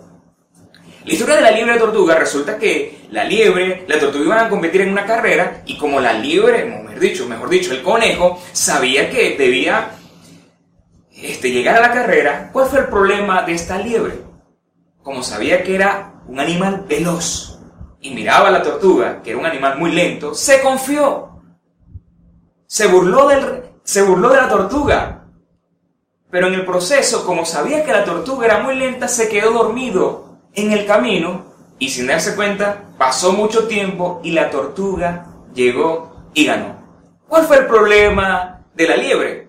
La 1.05 1.13
historia 1.13 1.37
de 1.37 1.43
la 1.43 1.51
liebre 1.51 1.73
y 1.73 1.77
la 1.77 1.85
tortuga 1.85 2.15
resulta 2.15 2.57
que 2.57 3.07
la 3.11 3.25
liebre, 3.25 3.85
la 3.87 3.99
tortuga 3.99 4.25
iban 4.25 4.47
a 4.47 4.49
competir 4.49 4.81
en 4.81 4.93
una 4.93 5.05
carrera 5.05 5.63
y 5.67 5.77
como 5.77 6.01
la 6.01 6.15
liebre, 6.15 6.65
mejor 6.65 6.99
dicho, 6.99 7.29
mejor 7.29 7.51
dicho, 7.51 7.73
el 7.73 7.83
conejo 7.83 8.41
sabía 8.53 9.11
que 9.11 9.37
debía 9.37 9.91
este, 11.15 11.51
llegar 11.51 11.77
a 11.77 11.81
la 11.81 11.93
carrera, 11.93 12.49
¿cuál 12.53 12.69
fue 12.69 12.79
el 12.81 12.87
problema 12.87 13.43
de 13.43 13.53
esta 13.53 13.79
liebre? 13.79 14.15
Como 15.03 15.23
sabía 15.23 15.63
que 15.63 15.75
era 15.75 16.15
un 16.27 16.41
animal 16.41 16.87
veloz 16.89 17.59
y 18.01 18.15
miraba 18.15 18.49
a 18.49 18.53
la 18.53 18.63
tortuga, 18.63 19.21
que 19.23 19.31
era 19.31 19.39
un 19.39 19.47
animal 19.47 19.79
muy 19.79 19.93
lento, 19.93 20.35
se 20.35 20.63
confió. 20.63 21.43
Se 22.67 22.87
burló, 22.87 23.29
del, 23.29 23.63
se 23.83 24.01
burló 24.01 24.31
de 24.31 24.37
la 24.39 24.49
tortuga. 24.49 25.27
Pero 26.31 26.47
en 26.47 26.55
el 26.55 26.65
proceso, 26.65 27.27
como 27.27 27.45
sabía 27.45 27.85
que 27.85 27.93
la 27.93 28.05
tortuga 28.05 28.47
era 28.47 28.63
muy 28.63 28.75
lenta, 28.75 29.07
se 29.07 29.29
quedó 29.29 29.51
dormido 29.53 30.34
en 30.55 30.73
el 30.73 30.87
camino 30.87 31.55
y 31.79 31.91
sin 31.91 32.07
darse 32.07 32.35
cuenta, 32.35 32.85
pasó 32.99 33.33
mucho 33.33 33.67
tiempo 33.67 34.21
y 34.23 34.31
la 34.31 34.51
tortuga 34.51 35.27
llegó 35.55 36.31
y 36.35 36.47
ganó. 36.47 36.77
¿Cuál 37.29 37.47
fue 37.47 37.59
el 37.59 37.67
problema 37.67 38.65
de 38.75 38.89
la 38.89 38.97
liebre? 38.97 39.49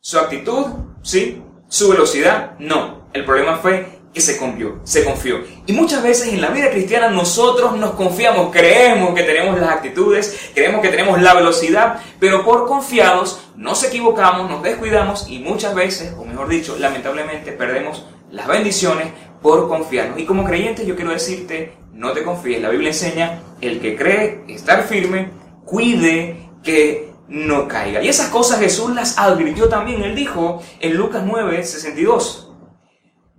¿Su 0.00 0.18
actitud? 0.18 0.66
¿Sí? 1.02 1.42
¿Su 1.68 1.88
velocidad? 1.88 2.52
No. 2.58 3.08
El 3.12 3.24
problema 3.24 3.56
fue 3.56 3.94
que 4.14 4.20
se 4.20 4.38
confió, 4.38 4.80
se 4.84 5.04
confió. 5.04 5.40
Y 5.66 5.72
muchas 5.72 6.02
veces 6.02 6.28
en 6.28 6.40
la 6.40 6.50
vida 6.50 6.70
cristiana 6.70 7.08
nosotros 7.08 7.76
nos 7.76 7.92
confiamos, 7.92 8.50
creemos 8.52 9.12
que 9.12 9.24
tenemos 9.24 9.58
las 9.58 9.70
actitudes, 9.70 10.50
creemos 10.54 10.80
que 10.80 10.88
tenemos 10.88 11.20
la 11.20 11.34
velocidad, 11.34 12.00
pero 12.20 12.44
por 12.44 12.66
confiados 12.68 13.40
nos 13.56 13.82
equivocamos, 13.82 14.48
nos 14.48 14.62
descuidamos 14.62 15.28
y 15.28 15.40
muchas 15.40 15.74
veces, 15.74 16.14
o 16.16 16.24
mejor 16.24 16.48
dicho, 16.48 16.76
lamentablemente 16.78 17.50
perdemos 17.52 18.04
las 18.30 18.46
bendiciones 18.46 19.08
por 19.44 19.68
confiarnos. 19.68 20.18
Y 20.18 20.24
como 20.24 20.42
creyente 20.42 20.86
yo 20.86 20.96
quiero 20.96 21.10
decirte, 21.10 21.76
no 21.92 22.12
te 22.12 22.22
confíes. 22.22 22.62
La 22.62 22.70
Biblia 22.70 22.88
enseña, 22.88 23.42
el 23.60 23.78
que 23.78 23.94
cree 23.94 24.42
estar 24.48 24.84
firme, 24.84 25.32
cuide 25.66 26.48
que 26.62 27.12
no 27.28 27.68
caiga. 27.68 28.02
Y 28.02 28.08
esas 28.08 28.30
cosas 28.30 28.58
Jesús 28.58 28.94
las 28.94 29.18
advirtió 29.18 29.68
también. 29.68 30.02
Él 30.02 30.14
dijo 30.14 30.62
en 30.80 30.96
Lucas 30.96 31.24
9, 31.26 31.62
62. 31.62 32.52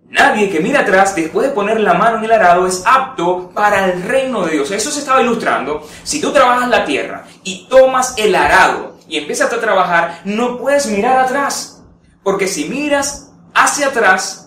Nadie 0.08 0.52
que 0.52 0.60
mira 0.60 0.82
atrás 0.82 1.15
después 1.15 1.48
de 1.48 1.54
poner 1.56 1.80
la 1.80 1.96
mano 1.96 2.20
en 2.20 2.26
el 2.26 2.32
arado 2.34 2.68
es 2.68 2.84
apto 2.86 3.50
para 3.56 3.86
el 3.86 4.04
reino 4.04 4.46
de 4.46 4.52
Dios. 4.52 4.70
Eso 4.70 4.91
se 4.91 5.00
estaba 5.00 5.24
ilustrando. 5.24 5.88
Si 6.04 6.22
tú 6.22 6.32
trabajas 6.32 6.70
la 6.70 6.86
tierra 6.86 7.26
y 7.44 7.68
tomas 7.68 8.13
el 8.18 8.36
arado 8.36 9.00
y 9.08 9.18
empiezas 9.18 9.52
a 9.52 9.60
trabajar, 9.60 10.22
no 10.24 10.60
puedes 10.60 10.86
mirar 10.86 11.18
atrás. 11.18 11.84
Porque 12.22 12.48
si 12.48 12.65
miras 12.65 13.32
hacia 13.56 13.88
atrás, 13.88 14.44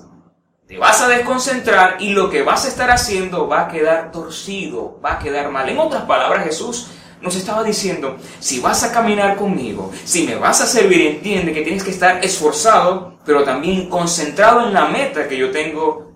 te 0.68 0.76
vas 0.76 1.00
a 1.00 1.09
desconcentrar 1.09 1.96
y 1.98 2.11
lo 2.11 2.28
que 2.28 2.42
vas 2.42 2.66
a 2.66 2.68
estar 2.68 2.90
haciendo 2.90 3.48
va 3.48 3.62
a 3.62 3.68
quedar 3.68 4.12
torcido, 4.12 5.00
va 5.02 5.14
a 5.14 5.18
quedar 5.18 5.50
mal. 5.50 5.66
En 5.66 5.78
otras 5.78 6.02
palabras, 6.02 6.44
Jesús 6.44 6.88
nos 7.22 7.35
estaba 7.37 7.64
diciendo, 7.64 8.18
si 8.38 8.61
vas 8.61 8.85
a 8.85 8.92
caminar 8.92 9.37
conmigo, 9.37 9.90
si 10.04 10.26
me 10.26 10.35
vas 10.35 10.61
a 10.61 10.66
servir, 10.66 11.07
entiende 11.07 11.54
que 11.54 11.62
tienes 11.62 11.83
que 11.83 11.90
estar 11.90 12.22
esforzado, 12.22 13.16
pero 13.24 13.44
también 13.44 13.88
concentrado 13.88 14.66
en 14.66 14.74
la 14.74 14.85
meta 14.88 15.26
que 15.26 15.38
yo 15.38 15.50
tengo 15.50 16.12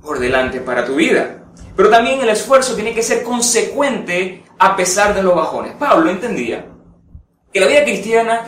por 0.00 0.20
delante 0.20 0.60
para 0.60 0.84
tu 0.84 0.94
vida. 0.94 1.42
Pero 1.74 1.90
también 1.90 2.20
el 2.20 2.28
esfuerzo 2.28 2.76
tiene 2.76 2.94
que 2.94 3.02
ser 3.02 3.24
consecuente 3.24 4.44
a 4.60 4.76
pesar 4.76 5.12
de 5.12 5.24
los 5.24 5.34
bajones. 5.34 5.72
Pablo 5.74 6.08
entendía 6.08 6.66
que 7.52 7.60
la 7.60 7.66
vida 7.66 7.82
cristiana 7.82 8.42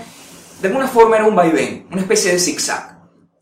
de 0.62 0.68
alguna 0.68 0.86
forma 0.86 1.16
era 1.16 1.24
un 1.24 1.34
vaivén, 1.34 1.88
una 1.90 2.02
especie 2.02 2.30
de 2.30 2.38
zigzag 2.38 2.89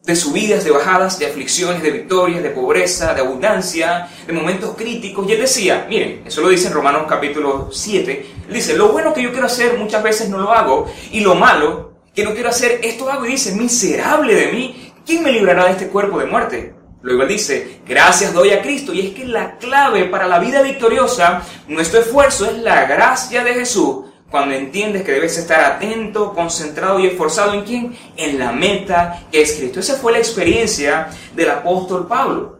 de 0.08 0.16
subidas, 0.16 0.64
de 0.64 0.70
bajadas, 0.70 1.18
de 1.18 1.26
aflicciones, 1.26 1.82
de 1.82 1.90
victorias, 1.90 2.42
de 2.42 2.48
pobreza, 2.48 3.12
de 3.12 3.20
abundancia, 3.20 4.08
de 4.26 4.32
momentos 4.32 4.74
críticos. 4.74 5.28
Y 5.28 5.32
él 5.32 5.40
decía, 5.40 5.86
miren, 5.86 6.22
eso 6.24 6.40
lo 6.40 6.48
dice 6.48 6.68
en 6.68 6.72
Romanos 6.72 7.02
capítulo 7.06 7.68
7, 7.70 8.26
él 8.48 8.54
dice, 8.54 8.74
lo 8.74 8.88
bueno 8.88 9.12
que 9.12 9.20
yo 9.20 9.32
quiero 9.32 9.44
hacer 9.44 9.76
muchas 9.76 10.02
veces 10.02 10.30
no 10.30 10.38
lo 10.38 10.50
hago, 10.50 10.90
y 11.12 11.20
lo 11.20 11.34
malo 11.34 11.92
que 12.14 12.24
no 12.24 12.32
quiero 12.32 12.48
hacer, 12.48 12.80
esto 12.82 13.10
hago. 13.10 13.26
Y 13.26 13.32
dice, 13.32 13.54
miserable 13.54 14.34
de 14.34 14.50
mí, 14.50 14.94
¿quién 15.04 15.22
me 15.22 15.30
librará 15.30 15.66
de 15.66 15.72
este 15.72 15.88
cuerpo 15.88 16.18
de 16.18 16.24
muerte? 16.24 16.74
Luego 17.02 17.24
él 17.24 17.28
dice, 17.28 17.80
gracias 17.86 18.32
doy 18.32 18.52
a 18.52 18.62
Cristo. 18.62 18.94
Y 18.94 19.08
es 19.08 19.14
que 19.14 19.26
la 19.26 19.58
clave 19.58 20.06
para 20.06 20.26
la 20.26 20.38
vida 20.38 20.62
victoriosa, 20.62 21.42
nuestro 21.68 22.00
esfuerzo 22.00 22.46
es 22.46 22.56
la 22.56 22.86
gracia 22.86 23.44
de 23.44 23.52
Jesús 23.52 24.07
cuando 24.30 24.54
entiendes 24.54 25.04
que 25.04 25.12
debes 25.12 25.38
estar 25.38 25.60
atento, 25.60 26.34
concentrado 26.34 26.98
y 26.98 27.06
esforzado 27.06 27.54
en 27.54 27.62
quién? 27.62 27.98
En 28.16 28.38
la 28.38 28.52
meta 28.52 29.22
que 29.32 29.40
es 29.40 29.52
Cristo. 29.52 29.80
Esa 29.80 29.96
fue 29.96 30.12
la 30.12 30.18
experiencia 30.18 31.08
del 31.34 31.50
apóstol 31.50 32.06
Pablo. 32.06 32.58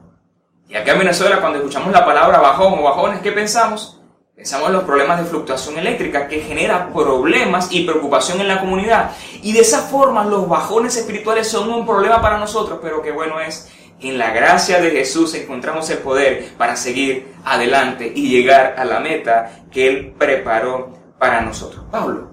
Y 0.69 0.77
acá 0.77 0.93
en 0.93 1.01
Venezuela, 1.01 1.41
cuando 1.41 1.59
escuchamos 1.59 1.93
la 1.93 2.05
palabra 2.05 2.41
bajón 2.41 2.79
o 2.79 2.83
bajones, 2.83 3.21
¿qué 3.21 3.33
pensamos? 3.33 4.01
Pensamos 4.35 4.69
en 4.69 4.75
los 4.75 4.85
problemas 4.85 5.19
de 5.19 5.27
fluctuación 5.27 5.79
eléctrica 5.79 6.29
que 6.29 6.41
genera 6.41 6.91
problemas 6.93 7.69
y 7.73 7.85
preocupación 7.85 8.41
en 8.41 8.49
la 8.49 8.61
comunidad. 8.61 9.11
Y 9.43 9.53
de 9.53 9.61
esa 9.61 9.81
forma 9.83 10.25
los 10.25 10.49
bajones 10.49 10.97
espirituales 10.97 11.49
son 11.49 11.71
un 11.71 11.85
problema 11.85 12.23
para 12.23 12.39
nosotros, 12.39 12.79
pero 12.81 13.03
qué 13.03 13.11
bueno 13.11 13.41
es 13.41 13.69
que 14.01 14.11
en 14.11 14.19
la 14.19 14.31
gracia 14.31 14.81
de 14.81 14.91
Jesús 14.91 15.35
encontramos 15.35 15.91
el 15.91 15.99
poder 15.99 16.51
para 16.57 16.77
seguir 16.77 17.35
adelante 17.45 18.13
y 18.15 18.29
llegar 18.29 18.77
a 18.79 18.85
la 18.85 19.01
meta 19.01 19.51
que 19.73 19.89
Él 19.89 20.15
preparó 20.17 20.98
para 21.19 21.41
nosotros. 21.41 21.85
Pablo. 21.91 22.31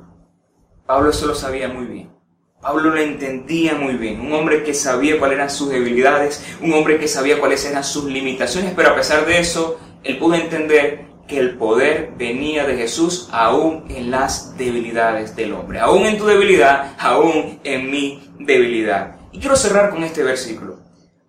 Pablo 0.86 1.10
eso 1.10 1.28
lo 1.28 1.36
sabía 1.36 1.67
muy 1.67 1.86
bien. 1.86 2.15
Pablo 2.62 2.89
lo 2.89 2.98
entendía 3.00 3.76
muy 3.76 3.93
bien. 3.93 4.21
Un 4.21 4.34
hombre 4.34 4.63
que 4.63 4.74
sabía 4.74 5.19
cuáles 5.19 5.38
eran 5.38 5.50
sus 5.50 5.69
debilidades, 5.69 6.43
un 6.62 6.74
hombre 6.74 6.98
que 7.00 7.08
sabía 7.08 7.39
cuáles 7.39 7.63
eran 7.65 7.84
sus 7.84 8.06
limitaciones, 8.06 8.74
pero 8.76 8.89
a 8.89 8.95
pesar 8.95 9.26
de 9.26 9.39
eso, 9.39 9.80
él 10.04 10.17
pudo 10.17 10.36
entender 10.36 11.06
que 11.28 11.39
el 11.39 11.58
poder 11.58 12.13
venía 12.17 12.65
de 12.65 12.76
Jesús 12.76 13.30
aún 13.32 13.86
en 13.89 14.12
las 14.12 14.58
debilidades 14.58 15.36
del 15.36 15.54
hombre. 15.54 15.80
Aún 15.80 16.06
en 16.06 16.17
tu 16.17 16.26
debilidad, 16.26 16.93
aún 17.00 17.60
en 17.63 17.89
mi 17.89 18.32
debilidad. 18.39 19.17
Y 19.32 19.39
quiero 19.39 19.56
cerrar 19.56 19.89
con 19.89 20.04
este 20.04 20.24
versículo. 20.24 20.80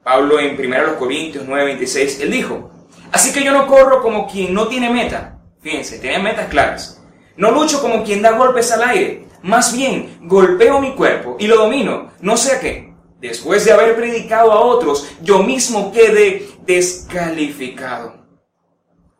Pablo 0.02 0.38
en 0.38 0.56
1 0.58 0.98
Corintios 0.98 1.46
9:26, 1.46 2.20
él 2.22 2.30
dijo, 2.30 2.70
así 3.10 3.32
que 3.32 3.42
yo 3.42 3.52
no 3.52 3.66
corro 3.66 4.00
como 4.02 4.26
quien 4.26 4.54
no 4.54 4.68
tiene 4.68 4.90
meta. 4.90 5.38
Fíjense, 5.60 5.98
tenía 5.98 6.18
metas 6.18 6.48
claras. 6.48 7.02
No 7.36 7.50
lucho 7.50 7.80
como 7.80 8.02
quien 8.04 8.22
da 8.22 8.32
golpes 8.32 8.72
al 8.72 8.82
aire. 8.82 9.26
Más 9.42 9.76
bien, 9.76 10.18
golpeo 10.22 10.80
mi 10.80 10.94
cuerpo 10.94 11.36
y 11.38 11.46
lo 11.46 11.56
domino. 11.56 12.10
No 12.20 12.36
sé 12.36 12.52
a 12.52 12.60
qué. 12.60 12.94
Después 13.20 13.64
de 13.64 13.72
haber 13.72 13.96
predicado 13.96 14.52
a 14.52 14.60
otros, 14.60 15.08
yo 15.22 15.42
mismo 15.42 15.92
quede 15.92 16.48
descalificado. 16.66 18.26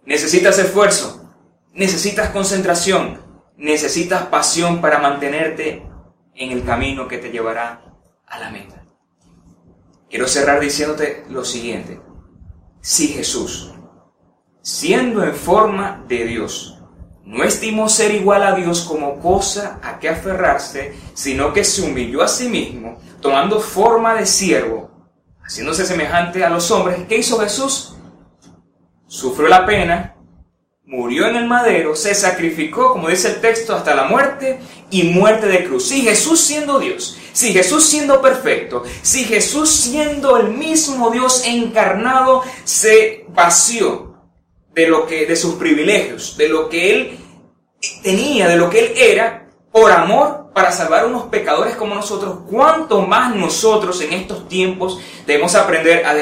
Necesitas 0.05 0.59
esfuerzo. 0.59 1.33
Necesitas 1.73 2.31
concentración. 2.31 3.23
Necesitas 3.57 4.27
pasión 4.27 4.81
para 4.81 4.99
mantenerte 4.99 5.83
en 6.35 6.53
el 6.53 6.65
camino 6.65 7.09
que 7.09 7.19
te 7.19 7.31
llevará 7.31 7.83
a 8.27 8.39
la 8.39 8.51
meta. 8.51 8.83
Quiero 10.09 10.29
cerrar 10.29 10.61
diciéndote 10.61 11.25
lo 11.29 11.45
siguiente. 11.45 12.01
Si 12.81 13.09
Jesús, 13.09 13.73
siendo 14.63 15.25
en 15.25 15.35
forma 15.35 16.05
de 16.07 16.25
Dios, 16.25 16.76
no 17.27 17.43
estimó 17.43 17.89
ser 17.89 18.15
igual 18.15 18.45
a 18.45 18.55
Dios 18.55 18.83
como 18.83 19.19
cosa 19.21 19.81
a 19.83 19.99
que 19.99 20.09
aferrarse, 20.09 20.95
sino 21.13 21.53
que 21.53 21.65
se 21.65 21.83
humilló 21.83 22.23
a 22.23 22.29
sí 22.29 22.49
mismo, 22.49 23.01
tomando 23.21 23.59
forma 23.61 24.15
de 24.15 24.27
siervo, 24.27 24.91
haciéndose 25.43 25.85
semejante 25.85 26.45
a 26.45 26.51
los 26.51 26.71
hombres. 26.71 27.01
¿Qué 27.09 27.19
hizo 27.19 27.41
Jesús? 27.41 27.97
Sufrió 29.09 29.49
la 29.49 29.67
pena, 29.67 30.15
murió 30.85 31.27
en 31.27 31.35
el 31.35 31.47
madero, 31.47 31.97
se 31.97 32.15
sacrificó, 32.15 32.93
como 32.93 33.09
dice 33.09 33.29
el 33.29 33.41
texto, 33.41 33.75
hasta 33.75 33.97
la 33.97 34.05
muerte 34.05 34.61
y 34.91 35.03
muerte 35.05 35.49
de 35.49 35.65
cruz. 35.65 35.89
Si 35.89 36.03
Jesús 36.03 36.41
siendo 36.41 36.79
Dios, 36.79 37.19
si 37.33 37.53
Jesús 37.53 37.85
siendo 37.87 38.23
perfecto, 38.23 38.85
si 39.03 39.25
Jesús 39.25 39.71
siendo 39.71 40.37
el 40.37 40.51
mismo 40.51 41.11
Dios 41.11 41.43
encarnado, 41.45 42.43
se 42.63 43.27
vació 43.31 44.06
de 44.77 44.87
lo 44.87 45.07
que 45.07 45.25
de 45.25 45.37
sus 45.37 45.55
privilegios, 45.55 46.37
de 46.37 46.51
lo 46.51 46.69
que 46.69 46.91
él 46.95 47.19
tenía, 48.03 48.47
de 48.47 48.57
lo 48.57 48.69
que 48.69 48.81
él 48.81 48.93
era, 48.95 49.49
por 49.73 49.91
amor 49.91 50.51
para 50.53 50.71
salvar 50.71 51.07
unos 51.07 51.25
pecadores 51.25 51.77
como 51.77 51.95
nosotros, 51.95 52.41
cuánto 52.47 53.01
más 53.01 53.35
nosotros 53.35 54.01
en 54.03 54.13
estos 54.13 54.49
tiempos 54.49 55.01
debemos 55.27 55.55
aprender 55.55 56.05
a 56.05 56.15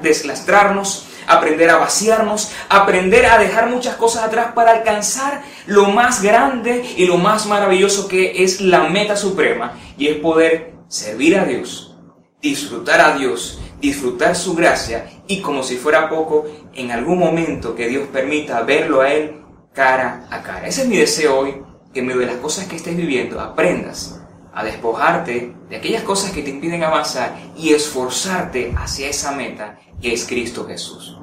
deslastrarnos, 0.00 1.06
aprender 1.28 1.70
a 1.70 1.76
vaciarnos, 1.76 2.50
aprender 2.68 3.26
a 3.26 3.38
dejar 3.38 3.70
muchas 3.70 3.94
cosas 3.94 4.24
atrás 4.24 4.48
para 4.52 4.72
alcanzar 4.72 5.42
lo 5.66 5.86
más 5.86 6.22
grande 6.22 6.84
y 6.96 7.06
lo 7.06 7.18
más 7.18 7.46
maravilloso 7.46 8.08
que 8.08 8.42
es 8.42 8.60
la 8.60 8.88
meta 8.88 9.16
suprema 9.16 9.78
y 9.96 10.08
es 10.08 10.16
poder 10.16 10.74
servir 10.88 11.38
a 11.38 11.44
Dios, 11.44 11.96
disfrutar 12.40 13.00
a 13.00 13.16
Dios 13.16 13.60
disfrutar 13.82 14.36
su 14.36 14.54
gracia 14.54 15.10
y 15.26 15.40
como 15.40 15.62
si 15.64 15.76
fuera 15.76 16.08
poco, 16.08 16.46
en 16.74 16.90
algún 16.90 17.18
momento 17.18 17.74
que 17.74 17.88
Dios 17.88 18.08
permita 18.12 18.62
verlo 18.62 19.00
a 19.00 19.12
Él 19.12 19.42
cara 19.72 20.26
a 20.30 20.42
cara. 20.42 20.66
Ese 20.66 20.82
es 20.82 20.88
mi 20.88 20.96
deseo 20.96 21.38
hoy, 21.38 21.62
que 21.92 22.00
en 22.00 22.06
medio 22.06 22.20
de 22.20 22.26
las 22.26 22.36
cosas 22.36 22.66
que 22.66 22.76
estés 22.76 22.96
viviendo 22.96 23.40
aprendas 23.40 24.20
a 24.54 24.64
despojarte 24.64 25.54
de 25.68 25.76
aquellas 25.76 26.02
cosas 26.02 26.30
que 26.32 26.42
te 26.42 26.50
impiden 26.50 26.84
avanzar 26.84 27.36
y 27.56 27.72
esforzarte 27.72 28.74
hacia 28.76 29.08
esa 29.08 29.32
meta 29.32 29.78
que 30.00 30.12
es 30.12 30.26
Cristo 30.26 30.66
Jesús. 30.66 31.21